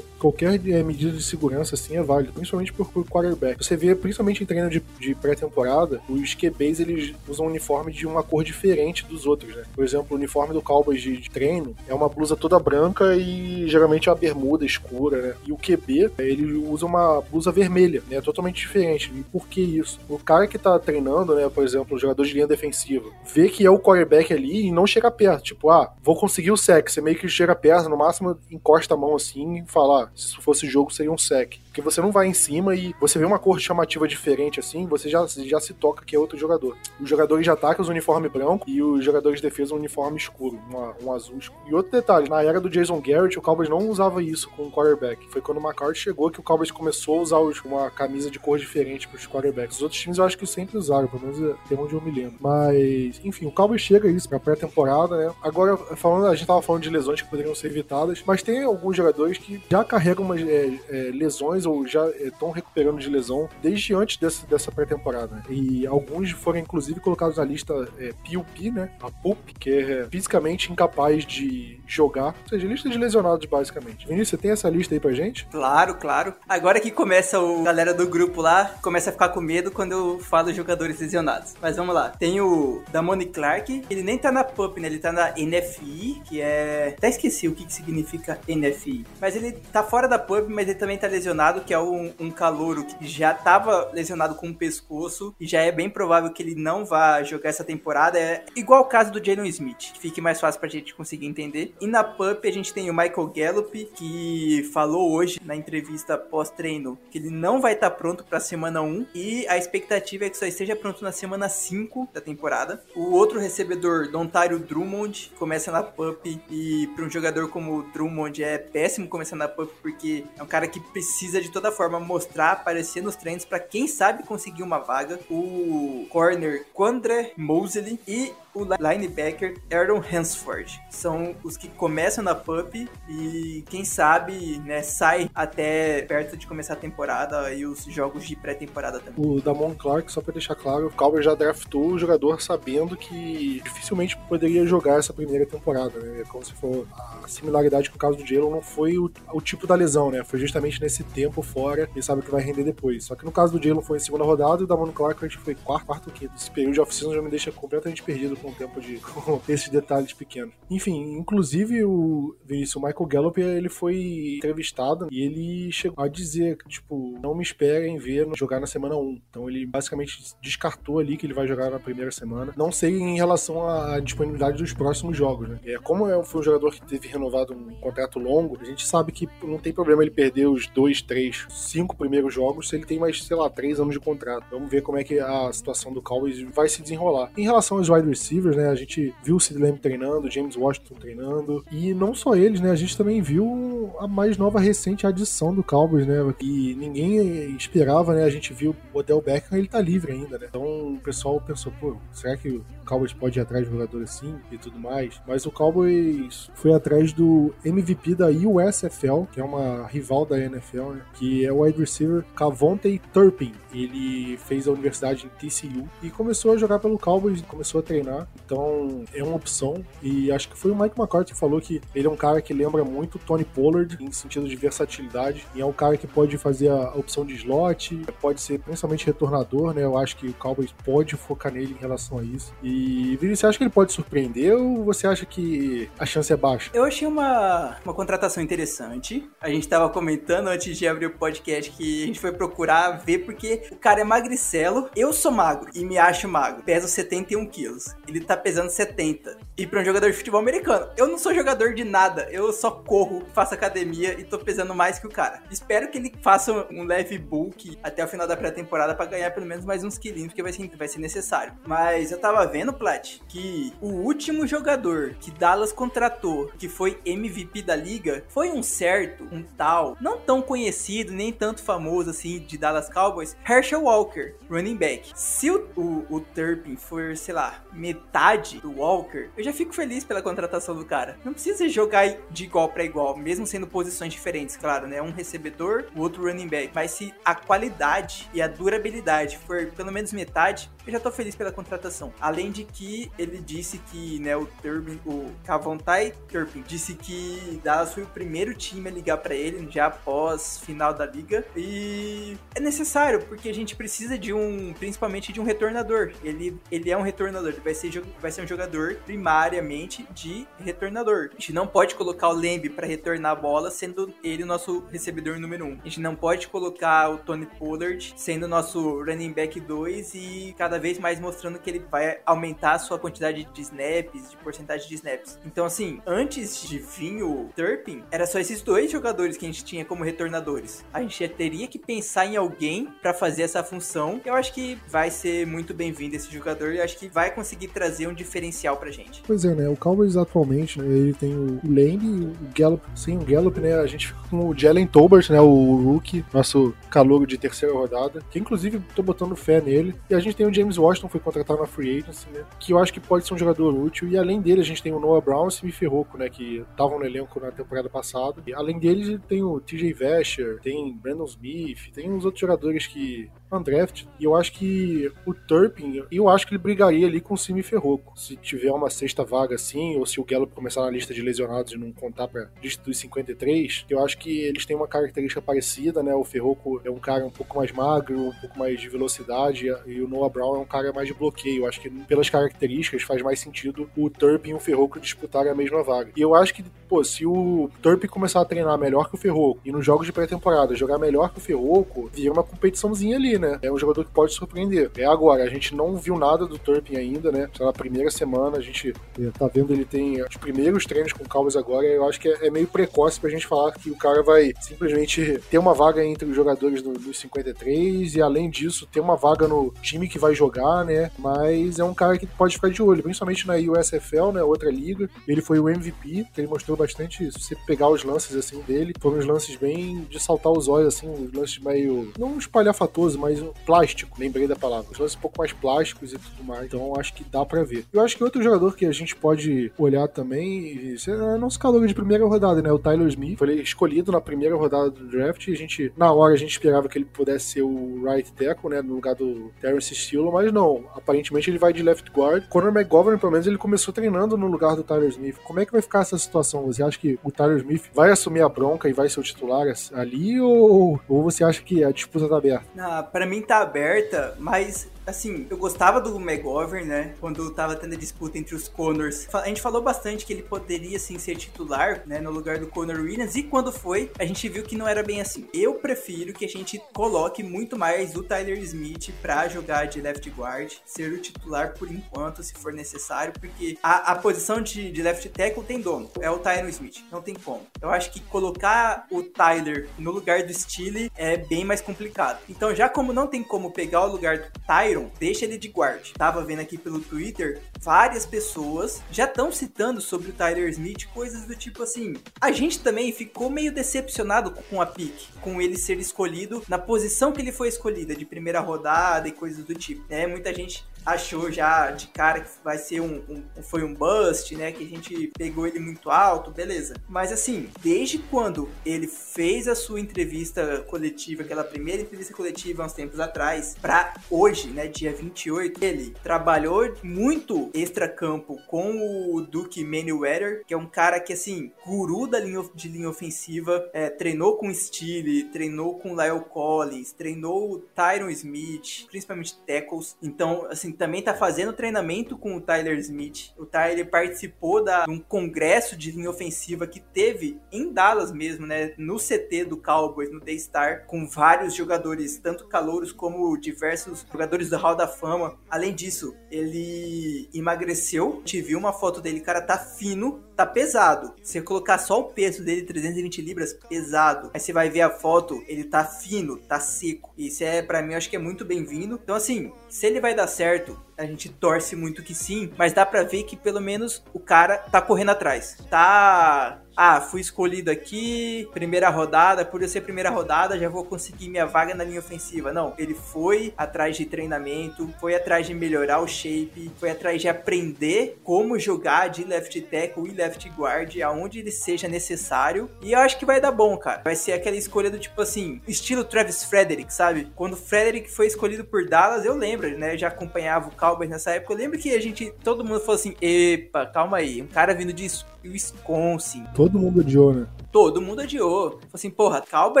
[0.18, 3.64] qualquer é, medida de segurança assim é válida principalmente por, quarterback.
[3.64, 8.06] Você vê, principalmente em treino de, de pré-temporada, os QBs eles usam um uniforme de
[8.06, 9.64] uma cor diferente dos outros, né?
[9.74, 13.68] Por exemplo, o uniforme do Cowboys de, de treino é uma blusa toda branca e
[13.68, 15.34] geralmente é uma bermuda escura, né?
[15.46, 18.20] E o QB, ele usa uma blusa vermelha, né?
[18.20, 19.12] Totalmente diferente.
[19.14, 20.00] E por que isso?
[20.08, 21.48] O cara que tá treinando, né?
[21.48, 24.86] Por exemplo, o jogador de linha defensiva, vê que é o quarterback ali e não
[24.86, 25.44] chega perto.
[25.44, 26.88] Tipo, ah, vou conseguir o sec.
[26.88, 30.28] Você meio que chega perto, no máximo encosta a mão assim e fala, ah, se
[30.28, 31.56] isso fosse jogo seria um sec.
[31.78, 35.08] Porque você não vai em cima e você vê uma cor chamativa diferente assim, você
[35.08, 36.76] já, já se toca que é outro jogador.
[37.00, 40.58] Os jogadores de ataque usam uniforme branco e os jogadores de defesa um uniforme escuro,
[40.68, 41.60] uma, um azul escuro.
[41.68, 44.72] E outro detalhe, na era do Jason Garrett, o Cowboys não usava isso com o
[44.72, 45.30] quarterback.
[45.30, 48.40] Foi quando o McCarthy chegou que o Cowboys começou a usar os, uma camisa de
[48.40, 49.76] cor diferente para os quarterbacks.
[49.76, 52.38] Os outros times eu acho que sempre usaram, pelo menos até onde eu me lembro.
[52.40, 55.32] Mas, enfim, o Cowboys chega isso pra pré-temporada, né?
[55.44, 58.96] Agora, falando, a gente tava falando de lesões que poderiam ser evitadas, mas tem alguns
[58.96, 64.16] jogadores que já carregam umas é, é, lesões já estão recuperando de lesão desde antes
[64.16, 65.42] dessa, pré-temporada.
[65.48, 68.90] E alguns foram inclusive colocados na lista é, PUP, né?
[69.02, 72.34] A PUP, que é fisicamente incapaz de jogar.
[72.42, 74.06] Ou seja, lista de lesionados, basicamente.
[74.06, 75.46] Vinícius, você tem essa lista aí pra gente?
[75.46, 76.34] Claro, claro.
[76.48, 80.18] Agora que começa o galera do grupo lá, começa a ficar com medo quando eu
[80.18, 81.54] falo jogadores lesionados.
[81.60, 82.10] Mas vamos lá.
[82.10, 84.88] Tem o Damone Clark, ele nem tá na PUP, né?
[84.88, 86.94] Ele tá na NFI, que é.
[86.96, 89.04] Até esqueci o que, que significa NFI.
[89.20, 92.12] Mas ele tá fora da PUP, mas ele também tá lesionado complicado, que é um,
[92.18, 96.42] um calouro que já estava lesionado com o pescoço e já é bem provável que
[96.42, 98.18] ele não vá jogar essa temporada.
[98.18, 101.74] É igual o caso do Jalen Smith, que fique mais fácil pra gente conseguir entender.
[101.80, 106.98] E na PUP a gente tem o Michael Gallup, que falou hoje na entrevista pós-treino
[107.10, 110.36] que ele não vai estar tá pronto pra semana 1 e a expectativa é que
[110.36, 112.82] só esteja pronto na semana 5 da temporada.
[112.94, 118.42] O outro recebedor, Dontario Drummond, começa na PUP e para um jogador como o Drummond
[118.42, 122.52] é péssimo começar na PUP porque é um cara que precisa de toda forma mostrar,
[122.52, 125.18] aparecer nos treinos para quem sabe conseguir uma vaga.
[125.30, 130.80] O corner Quandre Mosley e o linebacker Aaron Hansford.
[130.90, 136.74] São os que começam na PUP e quem sabe, né, sai até perto de começar
[136.74, 139.24] a temporada e os jogos de pré-temporada também.
[139.24, 143.60] O Damon Clark, só para deixar claro, o Cowboys já draftou o jogador sabendo que
[143.64, 146.24] dificilmente poderia jogar essa primeira temporada, né?
[146.28, 146.86] Como se for
[147.22, 150.24] a similaridade com o caso do Jalen não foi o, o, tipo da lesão, né?
[150.24, 153.04] Foi justamente nesse tempo fora e sabe que vai render depois.
[153.04, 155.54] Só que no caso do Jalen foi em segunda rodada e o Damon Clark foi
[155.54, 156.34] quarto, quarto, quinto.
[156.36, 159.68] Esse período de off-season já me deixa completamente perdido com o tempo de com esses
[159.68, 160.54] detalhes pequenos.
[160.70, 166.58] Enfim, inclusive o Vinícius, o Michael Gallup, ele foi entrevistado e ele chegou a dizer
[166.68, 169.20] tipo, não me esperem ver jogar na semana 1.
[169.30, 172.52] Então ele basicamente descartou ali que ele vai jogar na primeira semana.
[172.56, 175.58] Não sei em relação à disponibilidade dos próximos jogos, né?
[175.64, 179.12] É, como é, foi um jogador que teve renovado um contrato longo, a gente sabe
[179.12, 182.98] que não tem problema ele perder os dois, três, cinco primeiros jogos se ele tem
[182.98, 184.46] mais, sei lá, três anos de contrato.
[184.50, 187.30] Vamos ver como é que a situação do Cowboys vai se desenrolar.
[187.36, 188.68] Em relação aos wide receivers, né?
[188.68, 192.70] A gente viu o Sid Lamb treinando, James Washington treinando, e não só eles, né?
[192.70, 196.16] A gente também viu a mais nova recente adição do Cowboys, né?
[196.38, 198.24] Que ninguém esperava, né?
[198.24, 200.46] A gente viu o Odell Beckham, ele tá livre ainda, né?
[200.48, 204.56] Então o pessoal pensou, pô, será que Cowboys pode ir atrás de jogador assim e
[204.56, 205.20] tudo mais?
[205.26, 210.92] Mas o Cowboys foi atrás do MVP da USFL, que é uma rival da NFL,
[210.92, 211.02] né?
[211.14, 213.52] Que é o wide receiver Cavonte Turpin.
[213.72, 218.26] Ele fez a universidade em TCU e começou a jogar pelo Cowboys, começou a treinar.
[218.44, 219.84] Então é uma opção.
[220.02, 222.54] E acho que foi o Mike McCarthy que falou que ele é um cara que
[222.54, 225.46] lembra muito Tony Pollard em sentido de versatilidade.
[225.54, 229.74] E é um cara que pode fazer a opção de slot, pode ser principalmente retornador,
[229.74, 229.84] né?
[229.84, 232.54] Eu acho que o Cowboys pode focar nele em relação a isso.
[232.62, 232.77] E
[233.16, 236.70] Vini, você acha que ele pode surpreender ou você acha que a chance é baixa?
[236.74, 239.28] Eu achei uma, uma contratação interessante.
[239.40, 243.20] A gente tava comentando antes de abrir o podcast que a gente foi procurar ver
[243.20, 244.88] porque o cara é magricelo.
[244.94, 246.62] Eu sou magro e me acho magro.
[246.62, 247.94] Peso 71 quilos.
[248.06, 249.36] Ele tá pesando 70.
[249.56, 252.70] E para um jogador de futebol americano, eu não sou jogador de nada, eu só
[252.70, 255.42] corro, faço academia e tô pesando mais que o cara.
[255.50, 259.46] Espero que ele faça um leve bulk até o final da pré-temporada para ganhar pelo
[259.46, 261.54] menos mais uns quilinhos, porque vai ser, vai ser necessário.
[261.66, 267.62] Mas eu tava vendo, Plat, que o último jogador que Dallas contratou, que foi MVP
[267.62, 272.58] da liga, foi um certo, um tal, não tão conhecido, nem tanto famoso assim, de
[272.58, 275.10] Dallas Cowboys, Herschel Walker, running back.
[275.14, 280.04] Se o, o, o Turpin for, sei lá, metade do Walker, eu já fico feliz
[280.04, 281.18] pela contratação do cara.
[281.24, 285.00] Não precisa jogar de igual para igual, mesmo sendo posições diferentes, claro, né?
[285.00, 286.70] Um recebedor, o outro running back.
[286.74, 291.34] Mas se a qualidade e a durabilidade for pelo menos metade, eu já tô feliz
[291.34, 292.12] pela contratação.
[292.18, 297.92] Além de que ele disse que, né, o Turbin, o Cavontai Turpin, disse que Dallas
[297.92, 301.44] foi o primeiro time a ligar para ele já após final da liga.
[301.54, 306.12] E é necessário, porque a gente precisa de um, principalmente de um retornador.
[306.24, 311.28] Ele, ele é um retornador, ele vai ser, vai ser um jogador primariamente de retornador.
[311.30, 314.84] A gente não pode colocar o Lembe para retornar a bola, sendo ele o nosso
[314.90, 315.68] recebedor número 1.
[315.68, 315.78] Um.
[315.80, 320.77] A gente não pode colocar o Tony Pollard sendo nosso running back 2 e cada
[320.78, 324.94] vez mais mostrando que ele vai aumentar a sua quantidade de snaps, de porcentagem de
[324.94, 325.38] snaps.
[325.44, 329.64] Então, assim, antes de vir o Turpin, era só esses dois jogadores que a gente
[329.64, 330.84] tinha como retornadores.
[330.92, 334.20] A gente teria que pensar em alguém para fazer essa função.
[334.24, 338.06] Eu acho que vai ser muito bem-vindo esse jogador e acho que vai conseguir trazer
[338.06, 339.22] um diferencial pra gente.
[339.26, 339.68] Pois é, né?
[339.68, 342.84] O Cowboys atualmente, né, ele tem o Lane o Gallup.
[342.94, 346.74] Sem o Gallup, né, a gente fica com o Jalen Tolbert, né, o rookie, nosso
[346.90, 349.94] calouro de terceira rodada, que inclusive tô botando fé nele.
[350.10, 352.78] E a gente tem o James Washington, foi contratado na Free Agency, né, que eu
[352.78, 354.08] acho que pode ser um jogador útil.
[354.08, 356.98] E além dele, a gente tem o Noah Brown e o Ferroco, né, que estavam
[356.98, 358.42] no elenco na temporada passada.
[358.46, 363.30] E além deles, tem o TJ Vasher, tem Brandon Smith, tem uns outros jogadores que
[363.50, 364.04] undraft.
[364.18, 367.62] E eu acho que o Turpin, eu acho que ele brigaria ali com o Simi
[367.62, 368.18] Ferroco.
[368.18, 371.72] Se tiver uma sexta vaga assim, ou se o Gallup começar na lista de lesionados
[371.72, 376.02] e não contar pra lista dos 53, eu acho que eles têm uma característica parecida,
[376.02, 376.14] né?
[376.14, 380.00] O Ferroco é um cara um pouco mais magro, um pouco mais de velocidade, e
[380.00, 381.62] o Noah Brown é um cara mais de bloqueio.
[381.62, 385.54] Eu acho que pelas características faz mais sentido o Turpin e o Ferroco disputarem a
[385.54, 386.12] mesma vaga.
[386.16, 389.60] E eu acho que, pô, se o Turpin começar a treinar melhor que o Ferroco
[389.64, 393.58] e nos jogos de pré-temporada jogar melhor que o Ferroco, vira uma competiçãozinha ali, né?
[393.62, 394.90] É um jogador que pode surpreender.
[394.96, 397.48] É agora, a gente não viu nada do Turpin ainda, né?
[397.54, 401.24] Só na primeira semana a gente é, tá vendo ele tem os primeiros treinos com
[401.24, 401.86] o Cowboys agora.
[401.86, 405.40] Eu acho que é, é, meio precoce pra gente falar que o cara vai simplesmente
[405.50, 409.46] ter uma vaga entre os jogadores do, dos 53 e além disso ter uma vaga
[409.46, 411.10] no time que vai jogar, né?
[411.18, 414.42] Mas é um cara que pode ficar de olho, principalmente na USFL, né?
[414.42, 415.08] Outra liga.
[415.26, 417.38] Ele foi o MVP, que ele mostrou bastante isso.
[417.38, 420.94] Se você pegar os lances assim dele, foram uns lances bem de saltar os olhos,
[420.94, 422.12] assim, os lances meio.
[422.18, 423.27] não espalhafatoso, mas
[423.64, 424.90] plástico, lembrei da palavra.
[424.90, 426.66] Os lances um pouco mais plásticos e tudo mais.
[426.66, 427.84] Então acho que dá para ver.
[427.92, 431.94] Eu acho que outro jogador que a gente pode olhar também é nosso calor de
[431.94, 432.70] primeira rodada, né?
[432.70, 433.38] O Tyler Smith.
[433.38, 435.46] Foi escolhido na primeira rodada do draft.
[435.46, 438.70] E a gente, na hora, a gente esperava que ele pudesse ser o right tackle,
[438.70, 438.82] né?
[438.82, 440.84] No lugar do Terrence Steele, mas não.
[440.94, 442.48] Aparentemente ele vai de left guard.
[442.48, 445.36] Conor McGovern, pelo menos, ele começou treinando no lugar do Tyler Smith.
[445.44, 446.66] Como é que vai ficar essa situação?
[446.66, 449.66] Você acha que o Tyler Smith vai assumir a bronca e vai ser o titular
[449.92, 450.40] ali?
[450.40, 452.64] Ou, ou você acha que a disputa tá aberta?
[452.78, 457.14] Ah, pra mim tá aberta, mas assim, eu gostava do McGovern, né?
[457.20, 459.26] Quando tava tendo a disputa entre os Connors.
[459.34, 462.20] A gente falou bastante que ele poderia, sim, ser titular, né?
[462.20, 463.34] No lugar do Connor Williams.
[463.34, 465.48] E quando foi, a gente viu que não era bem assim.
[465.52, 470.28] Eu prefiro que a gente coloque muito mais o Tyler Smith pra jogar de left
[470.30, 475.02] guard, ser o titular por enquanto, se for necessário, porque a, a posição de, de
[475.02, 476.10] left tackle tem dono.
[476.20, 476.98] É o Tyler Smith.
[477.10, 477.66] Não tem como.
[477.80, 482.40] Eu acho que colocar o Tyler no lugar do Steele é bem mais complicado.
[482.48, 486.12] Então, já como não tem como pegar o lugar do Tyron, deixa ele de guard.
[486.12, 491.46] Tava vendo aqui pelo Twitter, várias pessoas já estão citando sobre o Tyler Smith coisas
[491.46, 492.16] do tipo assim.
[492.40, 497.32] A gente também ficou meio decepcionado com a pick, com ele ser escolhido na posição
[497.32, 500.04] que ele foi escolhida, de primeira rodada e coisas do tipo.
[500.08, 504.54] É, muita gente achou já de cara que vai ser um, um, foi um bust,
[504.56, 504.72] né?
[504.72, 506.94] Que a gente pegou ele muito alto, beleza.
[507.08, 512.86] Mas assim, desde quando ele fez a sua entrevista coletiva, aquela primeira entrevista coletiva há
[512.86, 519.84] uns tempos atrás, para hoje, né, dia 28, ele trabalhou muito extra-campo com o Duke
[519.84, 524.56] Manyweather, que é um cara que, assim, guru da linha, de linha ofensiva, é, treinou
[524.56, 530.16] com Steele, treinou com Lyle Collins, treinou o Tyron Smith, principalmente tackles.
[530.22, 533.52] Então, assim, também tá fazendo treinamento com o Tyler Smith.
[533.56, 538.66] O Tyler participou da, de um congresso de linha ofensiva que teve em Dallas mesmo,
[538.66, 538.94] né?
[538.96, 544.76] No CT do Cowboys, no Daystar, com vários jogadores, tanto calouros como diversos jogadores do
[544.76, 545.58] Hall da Fama.
[545.70, 548.42] Além disso, ele emagreceu.
[548.44, 551.34] Te viu uma foto dele, cara, tá fino, tá pesado.
[551.42, 554.50] Se colocar só o peso dele, 320 libras, pesado.
[554.52, 557.32] Aí você vai ver a foto, ele tá fino, tá seco.
[557.36, 559.20] Isso é, para mim, eu acho que é muito bem-vindo.
[559.22, 561.07] Então, assim, se ele vai dar certo, Roberto.
[561.18, 564.78] A gente torce muito que sim, mas dá para ver que pelo menos o cara
[564.78, 565.76] tá correndo atrás.
[565.90, 571.48] Tá ah, fui escolhido aqui, primeira rodada, por eu ser primeira rodada, já vou conseguir
[571.48, 572.72] minha vaga na linha ofensiva.
[572.72, 577.46] Não, ele foi atrás de treinamento, foi atrás de melhorar o shape, foi atrás de
[577.46, 582.90] aprender como jogar de left tackle e left guard aonde ele seja necessário.
[583.00, 584.22] E eu acho que vai dar bom, cara.
[584.24, 587.46] Vai ser aquela escolha do tipo assim, estilo Travis Frederick, sabe?
[587.54, 590.14] Quando o Frederick foi escolhido por Dallas, eu lembro, né?
[590.14, 591.72] Eu já acompanhava o Cowboys nessa época.
[591.72, 595.12] Eu lembro que a gente, todo mundo falou assim: epa, calma aí, um cara vindo
[595.12, 595.26] de
[595.64, 596.64] Wisconsin.
[596.74, 597.66] Todo mundo odiou, né?
[597.90, 598.90] Todo mundo odiou.
[598.90, 600.00] Falei assim, porra, Calba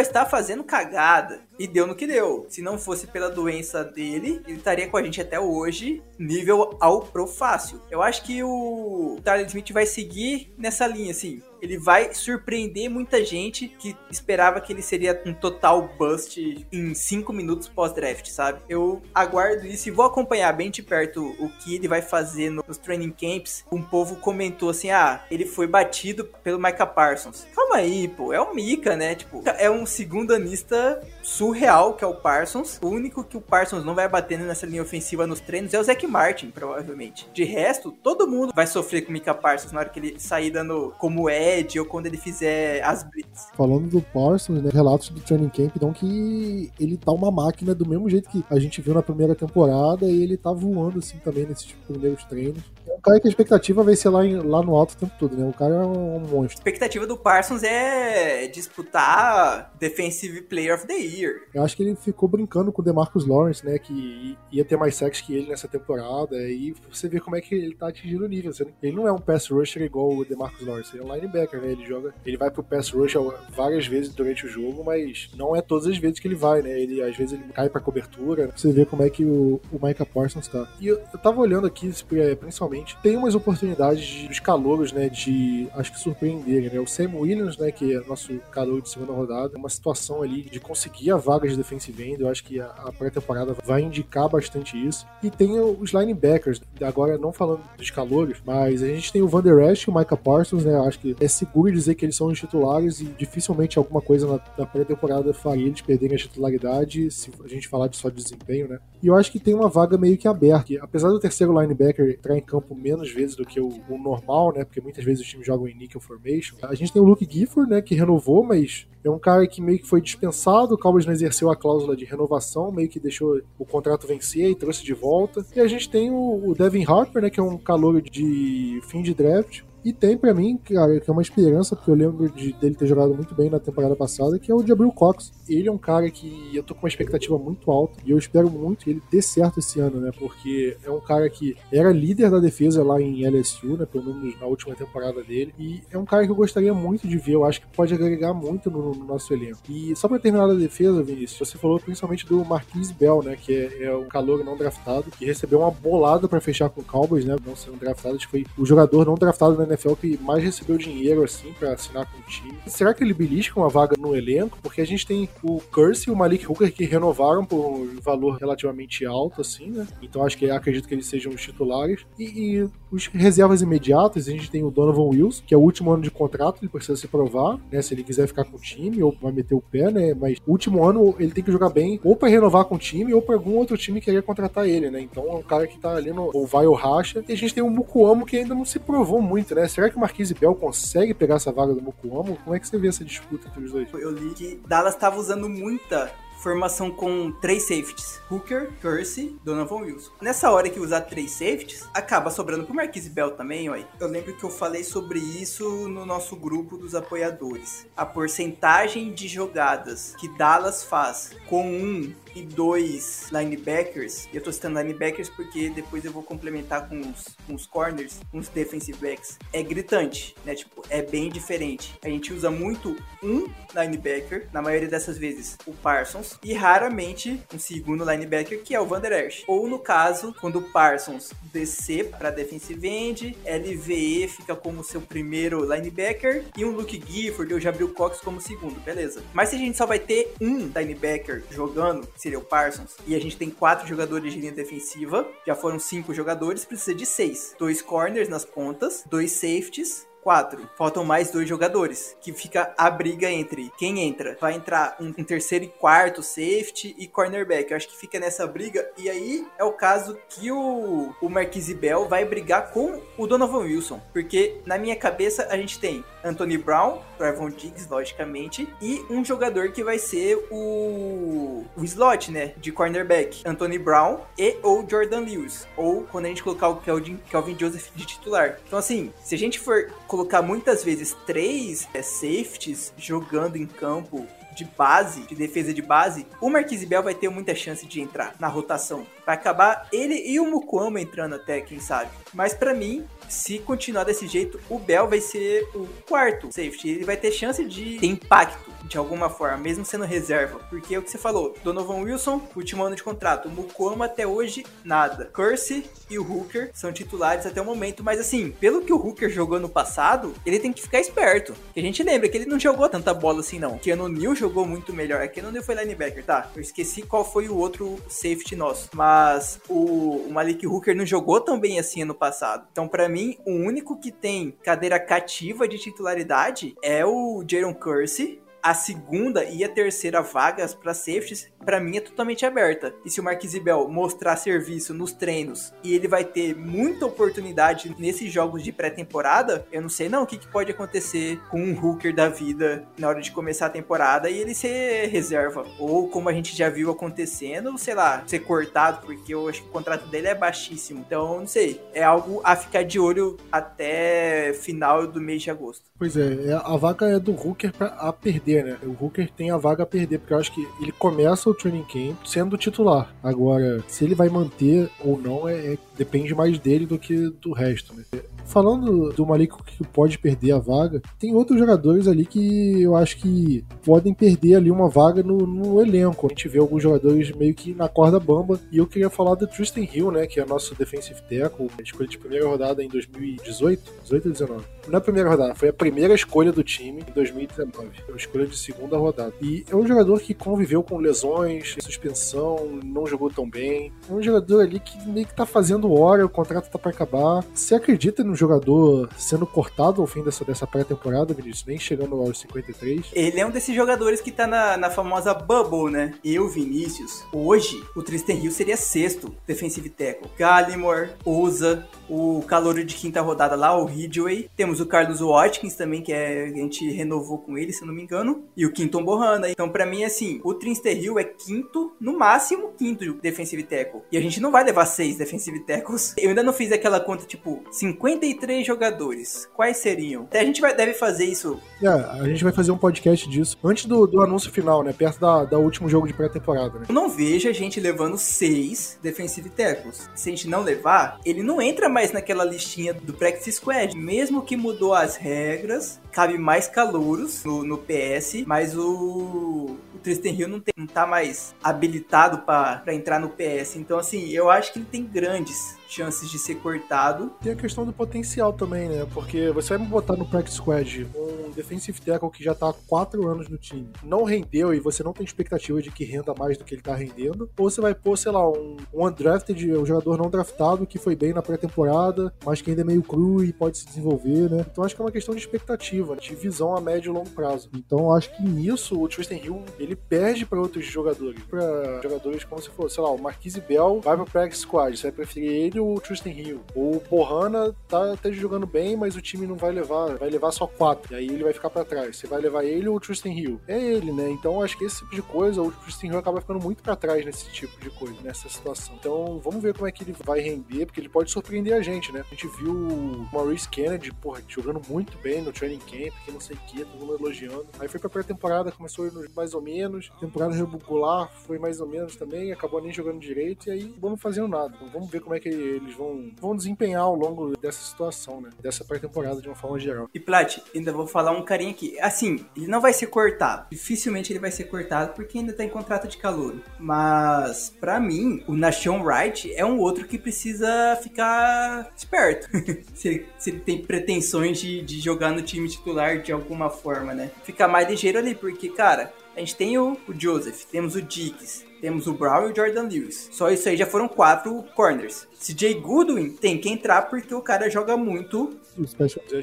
[0.00, 1.40] está fazendo cagada.
[1.58, 2.46] E deu no que deu.
[2.48, 7.00] Se não fosse pela doença dele, ele estaria com a gente até hoje, nível ao
[7.00, 7.80] pro fácil.
[7.90, 13.24] Eu acho que o Tyler Smith vai seguir nessa linha, assim ele vai surpreender muita
[13.24, 18.60] gente que esperava que ele seria um total bust em 5 minutos pós-draft, sabe?
[18.68, 22.78] Eu aguardo isso e vou acompanhar bem de perto o que ele vai fazer nos
[22.78, 23.64] training camps.
[23.70, 27.46] Um povo comentou assim: ah, ele foi batido pelo Micah Parsons.
[27.54, 29.14] Calma aí, pô, é o Mika, né?
[29.14, 32.78] Tipo, é um segundo anista surreal que é o Parsons.
[32.82, 35.84] O único que o Parsons não vai batendo nessa linha ofensiva nos treinos é o
[35.84, 37.28] Zach Martin, provavelmente.
[37.32, 40.50] De resto, todo mundo vai sofrer com o Mika Parsons na hora que ele sair
[40.50, 43.48] dando como é ou quando ele fizer as blitz.
[43.56, 47.88] Falando do Parsons, né, relatos do training camp então que ele tá uma máquina do
[47.88, 51.46] mesmo jeito que a gente viu na primeira temporada e ele tá voando assim também
[51.46, 52.62] nesses primeiros treinos
[52.98, 55.36] um cara que a expectativa vai ser lá, em, lá no alto o tempo todo,
[55.36, 55.48] né?
[55.48, 56.58] O cara é um, um monstro.
[56.58, 61.42] A expectativa do Parsons é disputar Defensive Player of the Year.
[61.54, 63.78] Eu acho que ele ficou brincando com o DeMarcus Lawrence, né?
[63.78, 66.36] Que ia ter mais sacks que ele nessa temporada.
[66.48, 68.52] E você vê como é que ele tá atingindo o nível.
[68.82, 70.94] Ele não é um pass rusher igual o DeMarcus Lawrence.
[70.94, 71.72] Ele é um linebacker, né?
[71.72, 72.14] Ele joga.
[72.24, 73.14] Ele vai pro pass rush
[73.54, 76.78] várias vezes durante o jogo, mas não é todas as vezes que ele vai, né?
[76.80, 78.50] Ele, às vezes ele cai pra cobertura.
[78.54, 80.68] Você vê como é que o, o Micah Parsons tá.
[80.80, 85.08] E eu, eu tava olhando aqui, é, principalmente, tem umas oportunidades dos calouros, né?
[85.08, 86.80] De acho que surpreenderem, né?
[86.80, 87.70] O Sam Williams, né?
[87.70, 91.56] Que é nosso calouro de segunda rodada, uma situação ali de conseguir a vaga de
[91.56, 92.20] defensive end.
[92.20, 95.06] Eu acho que a, pré-temporada vai indicar bastante isso.
[95.22, 99.42] E tem os linebackers, agora não falando dos calouros, mas a gente tem o Van
[99.42, 100.74] Der Esch e o Micah Parsons, né?
[100.74, 104.26] Eu acho que é seguro dizer que eles são os titulares e dificilmente alguma coisa
[104.26, 108.68] na, na pré-temporada faria eles perderem a titularidade, se a gente falar de só desempenho,
[108.68, 108.78] né?
[109.02, 110.74] E eu acho que tem uma vaga meio que aberta.
[110.80, 114.64] Apesar do terceiro linebacker entrar em campo menos vezes do que o, o normal, né?
[114.64, 116.56] Porque muitas vezes os times jogam em nickel formation.
[116.62, 117.82] A gente tem o Luke Gifford, né?
[117.82, 121.50] Que renovou, mas é um cara que meio que foi dispensado, o Cowboys não exerceu
[121.50, 125.44] a cláusula de renovação, meio que deixou o contrato vencer e trouxe de volta.
[125.54, 129.14] E a gente tem o, Devin Harper, né, que é um calor de fim de
[129.14, 132.86] draft, e tem para mim, que é uma esperança, porque eu lembro de, dele ter
[132.86, 135.32] jogado muito bem na temporada passada, que é o Jabril Cox.
[135.48, 138.50] Ele é um cara que eu tô com uma expectativa muito alta e eu espero
[138.50, 140.10] muito que ele dê certo esse ano, né?
[140.18, 143.86] Porque é um cara que era líder da defesa lá em LSU, né?
[143.86, 145.54] Pelo menos na última temporada dele.
[145.58, 147.34] E é um cara que eu gostaria muito de ver.
[147.34, 149.58] Eu acho que pode agregar muito no, no nosso elenco.
[149.68, 153.36] E só pra terminar a defesa, Vinícius, você falou principalmente do Marquise Bell, né?
[153.36, 156.84] Que é, é um calor não draftado, que recebeu uma bolada para fechar com o
[156.84, 157.36] Cowboys, né?
[157.46, 160.76] Não sendo draftado, acho que foi o jogador não draftado na NFL que mais recebeu
[160.76, 162.58] dinheiro, assim, para assinar com o time.
[162.66, 164.58] Será que ele belisca uma vaga no elenco?
[164.62, 168.36] Porque a gente tem o Curse e o Malik Hooker que renovaram por um valor
[168.36, 169.86] relativamente alto, assim, né?
[170.02, 172.04] Então acho que acredito que eles sejam os titulares.
[172.18, 175.92] E, e os reservas imediatas, a gente tem o Donovan Wills, que é o último
[175.92, 177.82] ano de contrato, ele precisa se provar, né?
[177.82, 180.14] Se ele quiser ficar com o time ou vai meter o pé, né?
[180.14, 183.22] Mas último ano ele tem que jogar bem, ou para renovar com o time, ou
[183.22, 185.00] para algum outro time querer contratar ele, né?
[185.00, 187.24] Então é um cara que tá ali no ou vai ou racha.
[187.28, 189.57] E a gente tem o Mukuamo que ainda não se provou muito, né?
[189.66, 192.36] Será que o Marquise Bell consegue pegar essa vaga do Mukuamo?
[192.44, 193.88] Como é que você vê essa disputa entre os dois?
[193.94, 200.12] Eu li que Dallas estava usando muita formação com três safeties: Hooker, Kersey, Donovan Wilson.
[200.20, 203.76] Nessa hora que usar três safeties, acaba sobrando pro Marquise Bell também, ó.
[204.00, 207.86] Eu lembro que eu falei sobre isso no nosso grupo dos apoiadores.
[207.96, 214.28] A porcentagem de jogadas que Dallas faz com um e dois linebackers.
[214.32, 218.20] E eu tô citando linebackers porque depois eu vou complementar com os, com os corners,
[218.30, 219.38] com os defensive backs.
[219.52, 220.54] É gritante, né?
[220.54, 221.98] Tipo, é bem diferente.
[222.02, 227.58] A gente usa muito um linebacker, na maioria dessas vezes o Parsons, e raramente um
[227.58, 229.44] segundo linebacker que é o Van Esch.
[229.46, 235.62] Ou no caso, quando o Parsons descer para defensive end, LVE fica como seu primeiro
[235.62, 239.22] linebacker e um Luke Gifford ou Jabril Cox como segundo, beleza.
[239.32, 243.20] Mas se a gente só vai ter um linebacker jogando, seria o Parsons, e a
[243.20, 247.54] gente tem quatro jogadores de linha defensiva, já foram cinco jogadores, precisa de seis.
[247.58, 250.68] Dois corners nas pontas, dois safeties, quatro.
[250.76, 254.36] Faltam mais dois jogadores, que fica a briga entre quem entra.
[254.38, 257.70] Vai entrar um, um, terceiro e quarto, safety e cornerback.
[257.70, 258.86] Eu acho que fica nessa briga.
[258.98, 263.60] E aí é o caso que o, o Marquise Bell vai brigar com o Donovan
[263.60, 264.02] Wilson.
[264.12, 269.72] Porque na minha cabeça a gente tem Anthony Brown, Trevon Diggs, logicamente, e um jogador
[269.72, 275.66] que vai ser o, o slot, né, de cornerback, Anthony Brown e ou Jordan Lewis,
[275.76, 278.58] ou quando a gente colocar o Kelvin, Kelvin Joseph de titular.
[278.66, 284.26] Então assim, se a gente for colocar muitas vezes três é, safeties jogando em campo
[284.52, 288.34] de base, de defesa de base, o Marquise Bell vai ter muita chance de entrar
[288.40, 289.06] na rotação.
[289.24, 292.10] Vai acabar ele e o Mukuama entrando até, quem sabe.
[292.34, 296.90] Mas para mim, se continuar desse jeito, o Bell vai ser o quarto safety.
[296.90, 300.58] Ele vai ter chance de ter impacto de alguma forma, mesmo sendo reserva.
[300.70, 303.48] Porque é o que você falou, Donovan Wilson, último ano de contrato.
[303.48, 305.26] O Mukuama até hoje, nada.
[305.26, 309.28] Curse e o Hooker são titulares até o momento, mas assim, pelo que o Hooker
[309.28, 311.54] jogou no passado, ele tem que ficar esperto.
[311.74, 313.78] Que a gente lembra que ele não jogou tanta bola assim, não.
[313.78, 315.26] Keanu Neal jogou muito melhor.
[315.28, 316.50] Keanu Neal foi linebacker, tá?
[316.56, 318.88] Eu esqueci qual foi o outro safety nosso.
[318.94, 322.66] Mas o, o Malik Hooker não jogou tão bem assim ano passado.
[322.72, 328.40] Então, para mim, o único que tem cadeira cativa de titularidade é o Jaron Curse
[328.68, 332.94] a segunda e a terceira vagas para safeties, para mim é totalmente aberta.
[333.02, 337.94] E se o Marquise Bell mostrar serviço nos treinos e ele vai ter muita oportunidade
[337.98, 341.78] nesses jogos de pré-temporada, eu não sei não o que, que pode acontecer com um
[341.78, 345.64] hooker da vida na hora de começar a temporada e ele ser reserva.
[345.78, 349.68] Ou como a gente já viu acontecendo, sei lá, ser cortado, porque eu acho que
[349.68, 351.04] o contrato dele é baixíssimo.
[351.06, 351.80] Então, não sei.
[351.94, 355.84] É algo a ficar de olho até final do mês de agosto.
[355.98, 358.78] Pois é, é a vaga é do Hooker a perder, né?
[358.82, 361.84] O Hooker tem a vaga a perder, porque eu acho que ele começa o training
[361.84, 363.14] camp sendo titular.
[363.22, 367.52] Agora, se ele vai manter ou não, é, é depende mais dele do que do
[367.52, 368.04] resto, né?
[368.44, 373.18] Falando do Malik que pode perder a vaga, tem outros jogadores ali que eu acho
[373.18, 376.26] que podem perder ali uma vaga no, no elenco.
[376.26, 378.58] A gente vê alguns jogadores meio que na corda bamba.
[378.72, 380.26] E eu queria falar do Tristan Hill, né?
[380.26, 384.64] Que é nosso defensive tackle, escolha de primeira rodada em 2018, 18 ou 19.
[384.86, 387.88] Não é a primeira rodada, foi a primeira escolha do time em 2019.
[388.06, 389.34] Foi a escolha de segunda rodada.
[389.40, 393.92] E é um jogador que conviveu com lesões, suspensão, não jogou tão bem.
[394.08, 397.44] É um jogador ali que meio que tá fazendo hora, o contrato tá para acabar.
[397.54, 402.38] Você acredita no jogador sendo cortado ao fim dessa, dessa pré-temporada, Vinícius, nem chegando aos
[402.40, 403.06] 53.
[403.12, 406.14] Ele é um desses jogadores que tá na, na famosa bubble, né?
[406.24, 410.30] Eu, Vinícius, hoje o Tristan Hill seria sexto defensive tackle.
[410.38, 414.48] Gallimore, Ousa, o calouro de quinta rodada lá, o Ridgway.
[414.56, 418.02] Temos o Carlos Watkins também, que é, a gente renovou com ele, se não me
[418.02, 418.27] engano.
[418.56, 419.50] E o Quinton Bohana.
[419.50, 424.02] Então, para mim, assim, o Tristan Hill é quinto, no máximo quinto defensive tackle.
[424.10, 426.14] E a gente não vai levar seis defensive tackles.
[426.18, 430.24] Eu ainda não fiz aquela conta, tipo, 50 33 jogadores, quais seriam?
[430.24, 431.60] Até a gente vai, deve fazer isso.
[431.82, 434.92] É, a gente vai fazer um podcast disso antes do, do anúncio final, né?
[434.92, 436.86] Perto da, da último jogo de pré-temporada, né?
[436.88, 440.08] Eu não vejo a gente levando seis defensive tackles.
[440.14, 443.96] Se a gente não levar, ele não entra mais naquela listinha do practice squad.
[443.96, 450.30] Mesmo que mudou as regras, cabe mais calouros no, no PS, mas o, o Tristan
[450.30, 453.76] Hill não, tem, não tá mais habilitado para entrar no PS.
[453.76, 457.32] Então, assim, eu acho que ele tem grandes chances de ser cortado.
[457.40, 459.06] Tem a questão do potencial também, né?
[459.12, 462.72] Porque você vai me botar no practice squad um defensive tackle que já tá há
[462.72, 466.56] 4 anos no time, não rendeu e você não tem expectativa de que renda mais
[466.56, 469.86] do que ele tá rendendo, ou você vai pôr, sei lá, um, um undrafted, um
[469.86, 473.52] jogador não draftado que foi bem na pré-temporada, mas que ainda é meio cru e
[473.52, 474.64] pode se desenvolver, né?
[474.70, 476.20] Então acho que é uma questão de expectativa, né?
[476.20, 477.70] de visão a médio e longo prazo.
[477.74, 482.60] Então acho que nisso o Tristan Hill ele perde para outros jogadores, para jogadores como
[482.60, 485.77] se fosse, sei lá, o Marquise Bell vai pro practice squad, você vai preferir ele
[485.78, 486.60] ou o Tristan Hill.
[486.74, 490.66] O Bohana tá até jogando bem, mas o time não vai levar, vai levar só
[490.66, 491.12] quatro.
[491.12, 492.16] E aí ele vai ficar para trás.
[492.16, 493.60] Você vai levar ele ou o Tristan Hill?
[493.66, 494.30] É ele, né?
[494.30, 497.24] Então acho que esse tipo de coisa, o Tristan Hill acaba ficando muito para trás
[497.24, 498.94] nesse tipo de coisa, nessa situação.
[498.98, 502.12] Então vamos ver como é que ele vai render, porque ele pode surpreender a gente,
[502.12, 502.24] né?
[502.26, 506.40] A gente viu o Maurice Kennedy, porra, jogando muito bem no training camp, que não
[506.40, 507.66] sei o que, todo mundo elogiando.
[507.78, 512.52] Aí foi pra pré-temporada, começou mais ou menos, temporada regular foi mais ou menos também,
[512.52, 514.74] acabou nem jogando direito, e aí vamos fazendo nada.
[514.76, 518.50] Então vamos ver como é que eles vão, vão desempenhar ao longo dessa situação, né?
[518.60, 520.08] Dessa pré-temporada de uma forma geral.
[520.12, 521.98] E Plat, ainda vou falar um carinha aqui.
[522.00, 523.66] Assim, ele não vai ser cortado.
[523.70, 526.56] Dificilmente ele vai ser cortado porque ainda tá em contrato de calor.
[526.78, 532.48] Mas, para mim, o Nation Wright é um outro que precisa ficar esperto.
[532.94, 537.14] se, ele, se, ele, tem pretensões de, de jogar no time titular de alguma forma,
[537.14, 537.30] né?
[537.42, 541.64] Ficar mais ligeiro ali, porque, cara, a gente tem o, o Joseph, temos o Diggs,
[541.80, 543.28] temos o Brown e o Jordan Lewis.
[543.32, 545.26] Só isso aí já foram quatro corners.
[545.38, 548.58] CJ Goodwin tem que entrar porque o cara joga muito.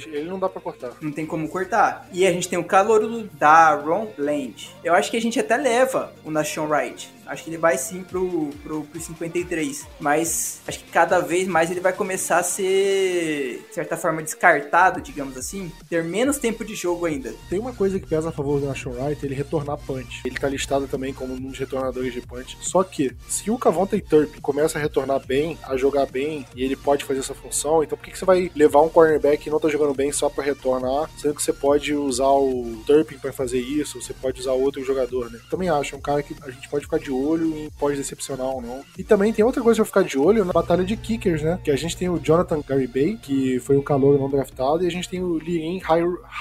[0.07, 0.91] Ele não dá pra cortar.
[1.01, 2.07] Não tem como cortar.
[2.11, 4.75] E a gente tem o calor do Daron Land.
[4.83, 7.13] Eu acho que a gente até leva o Nation Wright.
[7.25, 9.87] Acho que ele vai sim pro, pro, pro 53.
[9.99, 15.01] Mas acho que cada vez mais ele vai começar a ser, de certa forma, descartado,
[15.01, 15.71] digamos assim.
[15.89, 17.33] Ter menos tempo de jogo ainda.
[17.49, 20.21] Tem uma coisa que pesa a favor do Nation Wright, ele retornar punch.
[20.25, 22.57] Ele tá listado também como um dos retornadores de punch.
[22.61, 26.75] Só que, se o Cavonta Turp começa a retornar bem, a jogar bem, e ele
[26.75, 29.59] pode fazer essa função, então por que, que você vai levar um cornerback que não
[29.59, 33.59] tá jogando bem só para retornar, sendo que você pode usar o Turpin para fazer
[33.59, 35.39] isso, você pode usar outro jogador, né?
[35.49, 38.47] Também acho, é um cara que a gente pode ficar de olho e pode decepcionar
[38.47, 38.83] ou não.
[38.97, 41.59] E também tem outra coisa pra ficar de olho na batalha de kickers, né?
[41.63, 44.91] Que a gente tem o Jonathan Garibay, que foi um calor não draftado, e a
[44.91, 45.79] gente tem o Liren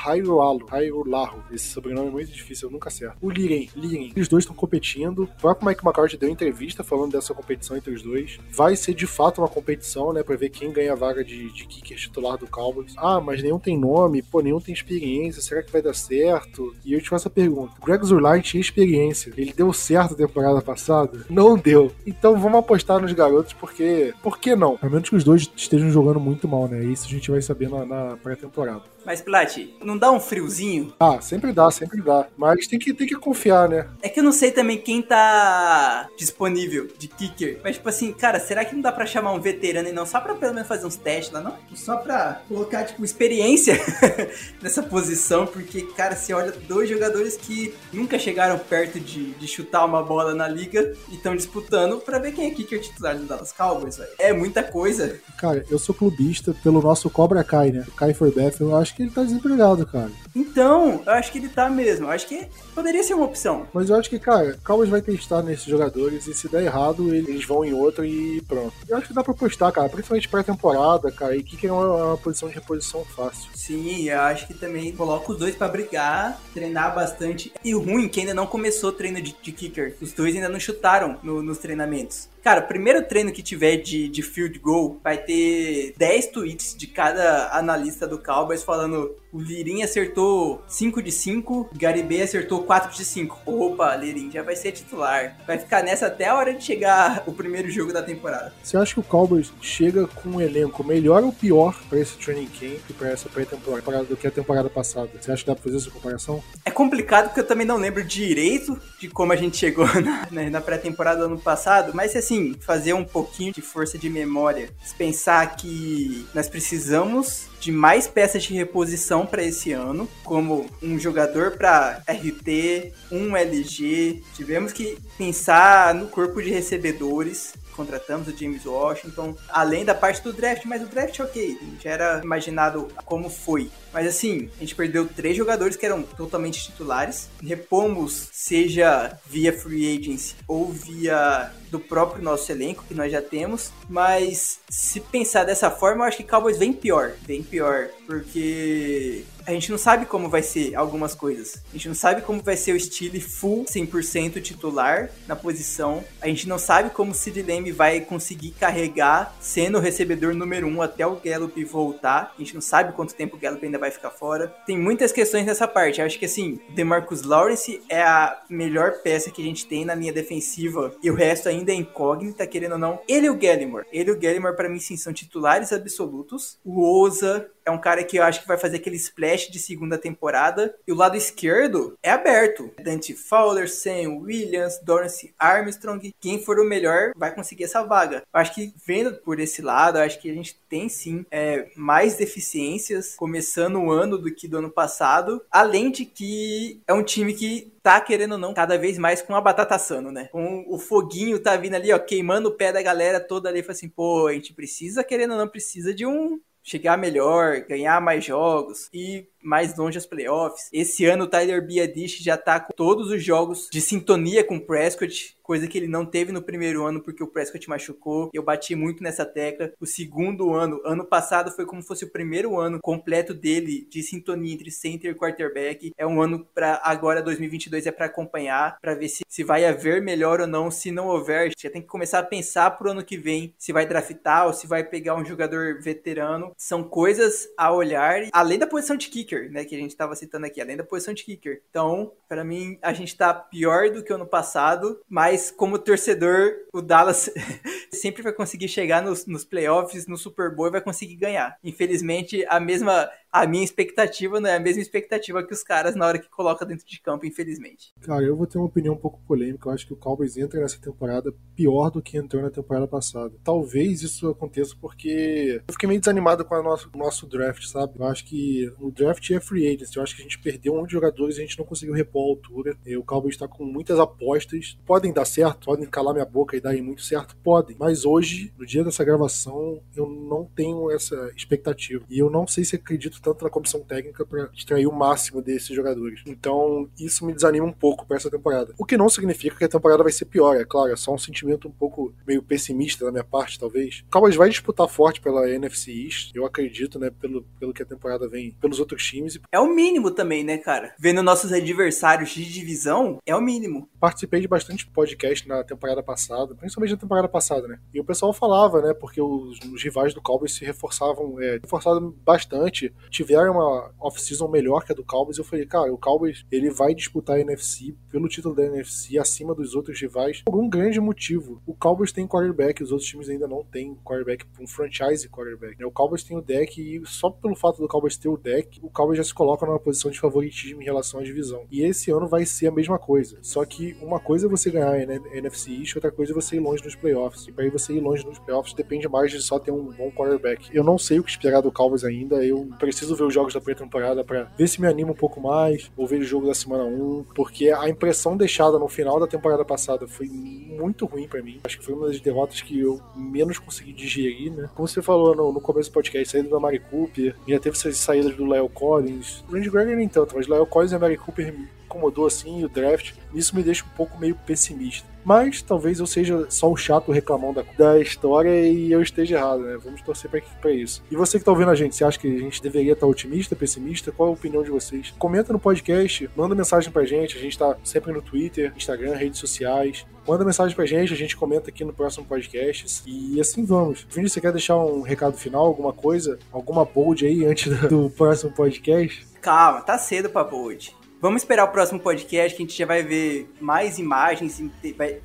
[0.04, 1.44] Hairulalo, Hairularo.
[1.52, 3.16] Esse sobrenome é muito difícil, eu nunca acerto.
[3.20, 4.12] O Liren, Liren.
[4.16, 5.24] Os dois estão competindo.
[5.24, 8.38] O próprio Mike McCarthy deu entrevista falando dessa competição entre os dois.
[8.50, 10.22] Vai ser de fato uma competição, né?
[10.22, 12.94] Pra ver quem ganha a vaga de, de kicker titular do Cowboys.
[12.96, 16.74] Ah, mas nenhum tem nome, pô, nenhum tem experiência, será que vai dar certo?
[16.84, 20.62] E eu te faço a pergunta: Greg Zurline tinha experiência, ele deu certo a temporada
[20.62, 21.24] passada?
[21.28, 21.90] Não deu.
[22.06, 24.14] Então vamos apostar nos garotos, porque.
[24.22, 24.78] Por que não?
[24.80, 26.84] A menos que os dois estejam jogando muito mal, né?
[26.84, 28.82] Isso a gente vai saber na, na pré-temporada.
[29.04, 30.92] Mas, Plat, não dá um friozinho?
[30.98, 32.26] Ah, sempre dá, sempre dá.
[32.36, 33.86] Mas tem que, tem que confiar, né?
[34.02, 37.60] É que eu não sei também quem tá disponível de kicker.
[37.62, 40.20] Mas, tipo assim, cara, será que não dá pra chamar um veterano e não só
[40.20, 41.56] pra pelo menos fazer uns testes lá, não?
[41.74, 43.74] Só pra colocar, tipo, experiência
[44.62, 49.84] nessa posição, porque, cara, você olha dois jogadores que nunca chegaram perto de, de chutar
[49.84, 53.52] uma bola na liga e estão disputando pra ver quem é kicker titular do Dallas
[53.52, 54.10] Cowboys, velho.
[54.18, 55.20] É muita coisa.
[55.38, 57.86] Cara, eu sou clubista pelo nosso Cobra Kai, né?
[57.96, 60.10] Kai Forbath, eu acho que ele tá desempregado, cara.
[60.34, 62.06] Então, eu acho que ele tá mesmo.
[62.06, 63.66] Eu acho que poderia ser uma opção.
[63.72, 67.44] Mas eu acho que, cara, Cowboys vai testar nesses jogadores e se der errado, eles
[67.44, 68.72] vão em outro e pronto.
[68.88, 72.16] Eu acho que dá pra postar, cara, principalmente pré-temporada, cara, e que é uma, uma
[72.16, 73.50] posição de reposição fácil.
[73.54, 77.52] Sim, eu acho que também coloca os dois pra brigar, treinar bastante.
[77.64, 79.96] E o ruim é que ainda não começou o treino de, de kicker.
[80.00, 82.28] Os dois ainda não chutaram no- nos treinamentos.
[82.44, 86.86] Cara, o primeiro treino que tiver de, de field goal vai ter 10 tweets de
[86.86, 93.04] cada analista do Cowboys falando o Lirin acertou 5 de 5, Garibay acertou 4 de
[93.04, 93.40] 5.
[93.44, 95.36] Opa, Lirin já vai ser titular.
[95.44, 98.52] Vai ficar nessa até a hora de chegar o primeiro jogo da temporada.
[98.62, 102.46] Você acha que o Cowboys chega com um elenco melhor ou pior pra esse training
[102.46, 105.10] camp, pra essa pré-temporada do que a temporada passada?
[105.20, 106.40] Você acha que dá pra fazer essa comparação?
[106.64, 109.86] É complicado porque eu também não lembro direito de como a gente chegou
[110.30, 114.10] na, na- pré-temporada do ano passado, mas se assim, fazer um pouquinho de força de
[114.10, 114.68] memória,
[114.98, 121.52] pensar que nós precisamos de mais peças de reposição para esse ano, como um jogador
[121.52, 129.36] para RT, um LG, tivemos que pensar no corpo de recebedores, contratamos o James Washington,
[129.48, 133.70] além da parte do draft, mas o draft, ok, já era imaginado como foi.
[133.92, 139.98] Mas assim, a gente perdeu três jogadores que eram totalmente titulares, repomos, seja via free
[139.98, 145.70] agency ou via do próprio nosso elenco que nós já temos, mas se pensar dessa
[145.70, 150.28] forma, eu acho que Cowboys vem pior, vem pior, porque a gente não sabe como
[150.28, 151.62] vai ser algumas coisas.
[151.70, 156.02] A gente não sabe como vai ser o estilo full 100% titular na posição.
[156.20, 160.66] A gente não sabe como o Sid Lamb vai conseguir carregar sendo o recebedor número
[160.66, 162.34] 1 um até o Gallup voltar.
[162.34, 164.48] A gente não sabe quanto tempo o Gallup ainda vai ficar fora.
[164.66, 166.00] Tem muitas questões nessa parte.
[166.00, 169.94] Eu acho que assim, DeMarcus Lawrence é a melhor peça que a gente tem na
[169.94, 173.00] linha defensiva e o resto ainda é incógnita, querendo ou não.
[173.06, 173.86] Ele e o Gallimore.
[173.92, 176.58] Ele e o Gallimore, pra mim, sim, são titulares absolutos.
[176.64, 179.96] O Oza é um cara que eu acho que vai fazer aquele splash de segunda
[179.96, 180.74] temporada.
[180.86, 182.70] E o lado esquerdo é aberto.
[182.82, 186.14] Dante Fowler, Sam Williams, Dorance Armstrong.
[186.20, 188.22] Quem for o melhor vai conseguir essa vaga.
[188.32, 192.16] Eu acho que vendo por esse lado, acho que a gente tem sim é, mais
[192.16, 195.42] deficiências começando o ano do que do ano passado.
[195.50, 199.34] Além de que é um time que tá querendo ou não cada vez mais com
[199.34, 200.28] a batata assando, né?
[200.32, 203.62] Com o foguinho tá vindo ali, ó, queimando o pé da galera toda ali.
[203.62, 208.00] Fala assim, pô, a gente precisa, querendo ou não, precisa de um chegar melhor, ganhar
[208.00, 210.68] mais jogos e mais longe as playoffs.
[210.72, 214.60] Esse ano o Tyler Biadish já tá com todos os jogos de sintonia com o
[214.60, 218.30] Prescott, coisa que ele não teve no primeiro ano porque o Prescott machucou.
[218.32, 219.72] Eu bati muito nessa tecla.
[219.78, 224.02] O segundo ano, ano passado foi como se fosse o primeiro ano completo dele de
[224.02, 225.92] sintonia entre center e quarterback.
[225.98, 230.00] É um ano para agora 2022 é para acompanhar, para ver se, se vai haver
[230.00, 230.70] melhor ou não.
[230.70, 233.86] Se não houver, já tem que começar a pensar pro ano que vem se vai
[233.86, 236.52] draftar ou se vai pegar um jogador veterano.
[236.56, 239.64] São coisas a olhar, além da posição de kicker kicker, né?
[239.64, 241.62] Que a gente tava citando aqui, além da posição de kicker.
[241.68, 246.52] Então, para mim, a gente tá pior do que o ano passado, mas como torcedor,
[246.72, 247.30] o Dallas
[247.92, 251.56] sempre vai conseguir chegar nos, nos playoffs, no Super Bowl e vai conseguir ganhar.
[251.62, 253.10] Infelizmente, a mesma.
[253.34, 256.64] A minha expectativa não é a mesma expectativa que os caras na hora que coloca
[256.64, 257.92] dentro de campo, infelizmente.
[258.00, 259.68] Cara, eu vou ter uma opinião um pouco polêmica.
[259.68, 263.34] Eu acho que o Cowboys entra nessa temporada pior do que entrou na temporada passada.
[263.42, 267.94] Talvez isso aconteça porque eu fiquei meio desanimado com o nosso, nosso draft, sabe?
[267.98, 269.96] Eu acho que o draft é free agency.
[269.96, 271.92] Eu acho que a gente perdeu um monte de jogadores e a gente não conseguiu
[271.92, 272.78] repor a altura.
[272.86, 274.78] E o Cowboys está com muitas apostas.
[274.86, 277.74] Podem dar certo, podem calar minha boca e darem muito certo, podem.
[277.80, 282.04] Mas hoje, no dia dessa gravação, eu não tenho essa expectativa.
[282.08, 285.74] E eu não sei se acredito tanto na comissão técnica para extrair o máximo desses
[285.74, 286.22] jogadores.
[286.26, 288.74] Então, isso me desanima um pouco para essa temporada.
[288.78, 291.18] O que não significa que a temporada vai ser pior, é claro, é só um
[291.18, 294.02] sentimento um pouco meio pessimista da minha parte, talvez.
[294.06, 297.86] O Cowboys vai disputar forte pela NFC East, eu acredito, né, pelo, pelo que a
[297.86, 299.38] temporada vem, pelos outros times.
[299.50, 300.94] É o mínimo também, né, cara?
[300.98, 303.88] Vendo nossos adversários de divisão, é o mínimo.
[303.98, 307.78] Participei de bastante podcast na temporada passada, principalmente na temporada passada, né?
[307.92, 312.14] E o pessoal falava, né, porque os, os rivais do Cowboys se reforçavam, é, reforçavam
[312.24, 316.68] bastante tiveram uma off-season melhor que a do Cowboys, eu falei, cara, o Cowboys ele
[316.68, 320.98] vai disputar a NFC pelo título da NFC acima dos outros rivais por um grande
[321.00, 321.62] motivo.
[321.64, 325.78] O Cowboys tem quarterback, os outros times ainda não têm quarterback, um franchise quarterback.
[325.78, 325.86] Né?
[325.86, 328.90] O Cowboys tem o deck e só pelo fato do Cowboys ter o deck, o
[328.90, 331.66] Cowboys já se coloca numa posição de favoritismo em relação à divisão.
[331.70, 333.38] E esse ano vai ser a mesma coisa.
[333.42, 336.60] Só que uma coisa é você ganhar a NFC East, outra coisa é você ir
[336.60, 337.46] longe nos playoffs.
[337.46, 340.68] E para você ir longe nos playoffs depende mais de só ter um bom quarterback.
[340.74, 343.60] Eu não sei o que esperar do Cowboys ainda, eu preciso ver os jogos da
[343.60, 346.84] pré-temporada para ver se me anima um pouco mais, ou ver o jogo da semana
[346.84, 351.60] 1, porque a impressão deixada no final da temporada passada foi muito ruim para mim.
[351.64, 354.68] Acho que foi uma das derrotas que eu menos consegui digerir, né?
[354.74, 357.96] Como você falou no, no começo do podcast, saída da Mari Cooper, já teve essas
[357.96, 359.44] saídas do Lyle Collins.
[359.50, 363.14] Randy Gregory nem tanto, mas Lyle Collins e a Mari Cooper incomodou assim o draft.
[363.34, 365.13] Isso me deixa um pouco meio pessimista.
[365.24, 369.62] Mas talvez eu seja só o chato reclamão da, da história e eu esteja errado,
[369.62, 369.78] né?
[369.82, 371.02] Vamos torcer para isso.
[371.10, 373.10] E você que tá ouvindo a gente, você acha que a gente deveria estar tá
[373.10, 374.12] otimista, pessimista?
[374.12, 375.14] Qual é a opinião de vocês?
[375.18, 377.36] Comenta no podcast, manda mensagem pra gente.
[377.36, 380.06] A gente tá sempre no Twitter, Instagram, redes sociais.
[380.26, 383.02] Manda mensagem pra gente, a gente comenta aqui no próximo podcast.
[383.06, 384.06] E assim vamos.
[384.10, 386.38] Vini, você quer deixar um recado final, alguma coisa?
[386.52, 389.26] Alguma bold aí antes do, do próximo podcast?
[389.40, 390.94] Calma, tá cedo pra bold.
[391.24, 394.62] Vamos esperar o próximo podcast que a gente já vai ver mais imagens,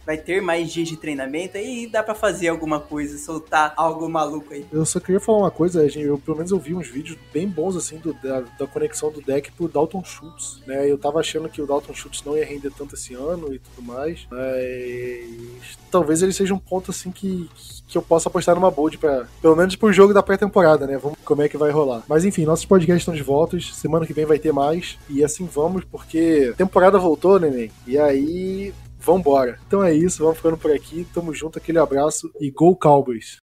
[0.05, 4.53] vai, ter mais dias de treinamento e dá para fazer alguma coisa, soltar algo maluco
[4.53, 4.65] aí.
[4.71, 7.75] Eu só queria falar uma coisa, eu pelo menos eu vi uns vídeos bem bons
[7.75, 10.89] assim do, da, da conexão do deck pro Dalton Schultz, né?
[10.89, 13.85] Eu tava achando que o Dalton Schultz não ia render tanto esse ano e tudo
[13.85, 17.49] mais, mas talvez ele seja um ponto assim que
[17.97, 20.97] eu possa apostar numa bold para pelo menos pro jogo da pré-temporada, né?
[20.97, 22.03] Vamos como é que vai rolar.
[22.07, 25.45] Mas enfim, nossos podcasts estão de volta, semana que vem vai ter mais e assim
[25.45, 27.71] vamos porque temporada voltou, neném.
[27.85, 29.59] E aí, vambora.
[29.67, 31.07] Então é isso, vamos ficando por aqui.
[31.13, 33.39] Tamo junto, aquele abraço e Go Cowboys!